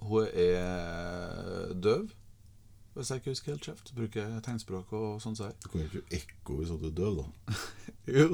[0.06, 2.10] hun er døv,
[2.94, 3.92] hvis jeg ikke husker helt skjevt.
[3.96, 5.36] Bruker jeg tegnspråk og sånn.
[5.38, 5.46] Så.
[5.64, 7.56] Du kan jo ikke ekko hvis du er døv, da.
[8.12, 8.26] Jo.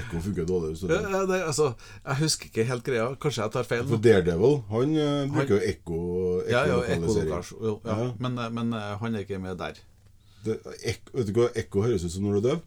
[0.00, 1.10] Ekko funker dårlig hvis du er døv.
[1.14, 1.68] ja, det, altså,
[2.06, 3.04] jeg husker ikke helt greia.
[3.22, 3.84] Kanskje jeg tar feil.
[3.90, 4.02] For.
[4.08, 5.98] Daredevil, han uh, bruker jo ekko
[6.48, 7.30] Ja, ja, ekkolokalisering.
[7.30, 7.62] ekkolokasjon.
[7.68, 7.98] Jo, ja.
[8.02, 8.10] Ja.
[8.26, 9.78] Men, men uh, han er ikke med der.
[10.44, 10.60] Det-
[10.94, 12.60] ek- Vet du hva ekko høres ut som når du er døv?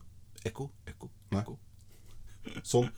[0.45, 1.43] Ekko, ekko, Nei.
[2.67, 2.89] Sånn.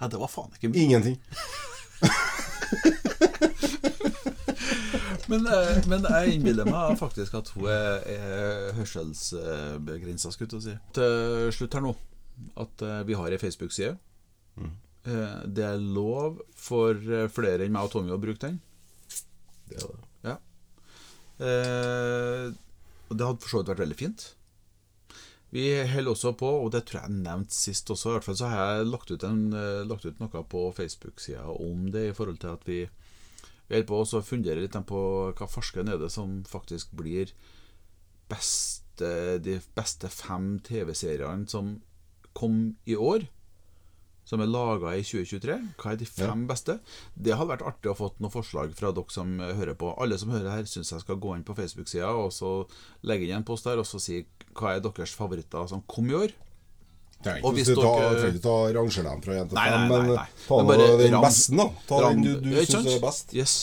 [0.00, 0.84] Ja, det var faen ikke mye.
[0.86, 1.16] Ingenting.
[5.28, 10.76] Men, eh, men jeg innbiller meg faktisk at hun er, er hørselsbegrensa, skulle jeg si.
[10.96, 11.94] Til slutt her nå,
[12.64, 13.96] at eh, vi har ei Facebook-side.
[14.58, 14.76] Mm.
[15.54, 18.58] Det er lov for eh, flere enn meg og Tommy å bruke den.
[19.68, 20.00] Det er det.
[20.26, 20.34] Ja.
[21.38, 22.48] Eh,
[23.08, 24.26] det hadde for så vidt vært veldig fint.
[25.54, 28.36] Vi holder også på, og det tror jeg jeg nevnte sist også, i hvert fall
[28.36, 32.16] så har jeg lagt ut, en, eh, lagt ut noe på Facebook-sida om det, i
[32.16, 32.82] forhold til at vi,
[33.68, 35.00] vi holder på å fundere litt på
[35.36, 37.34] hva forskeren er det som faktisk blir
[38.28, 39.10] beste,
[39.44, 41.76] de beste fem TV-seriene som
[42.36, 43.28] kom i år.
[44.28, 45.54] Som er laga i 2023.
[45.80, 46.78] Hva er de fem beste?
[47.16, 49.94] Det hadde vært artig å få noen forslag fra dere som hører på.
[49.96, 52.50] Alle som hører her, syns jeg skal gå inn på Facebook-sida og så
[53.08, 54.20] legge inn en post der og så si
[54.52, 56.36] hva er deres favoritter som kom i år.
[57.24, 60.06] Trenger ikke hvis å dere- ta rangere dem fra 1 til Nei, 5, nei, nei,
[60.06, 60.16] men
[60.46, 61.66] ta Men bare den ram- beste, da.
[61.88, 63.34] Ta Ram- den du, du Ja, syns er best.
[63.34, 63.54] Yes.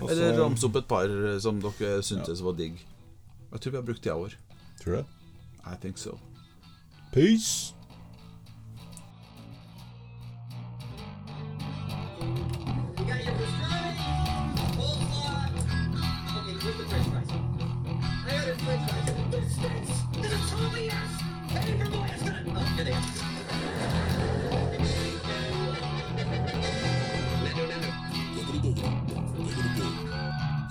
[0.00, 0.10] Også...
[0.10, 2.80] Eller ramse opp et par eh, som dere syntes var digg.
[3.52, 4.32] Jeg tror vi har brukt tida vår.
[4.32, 4.58] år.
[4.82, 5.06] Tror du det?
[5.66, 6.18] I think so.
[7.12, 7.74] Peace.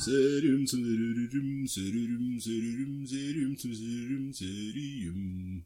[0.03, 5.65] Serim serim serim serim serim serim serim serim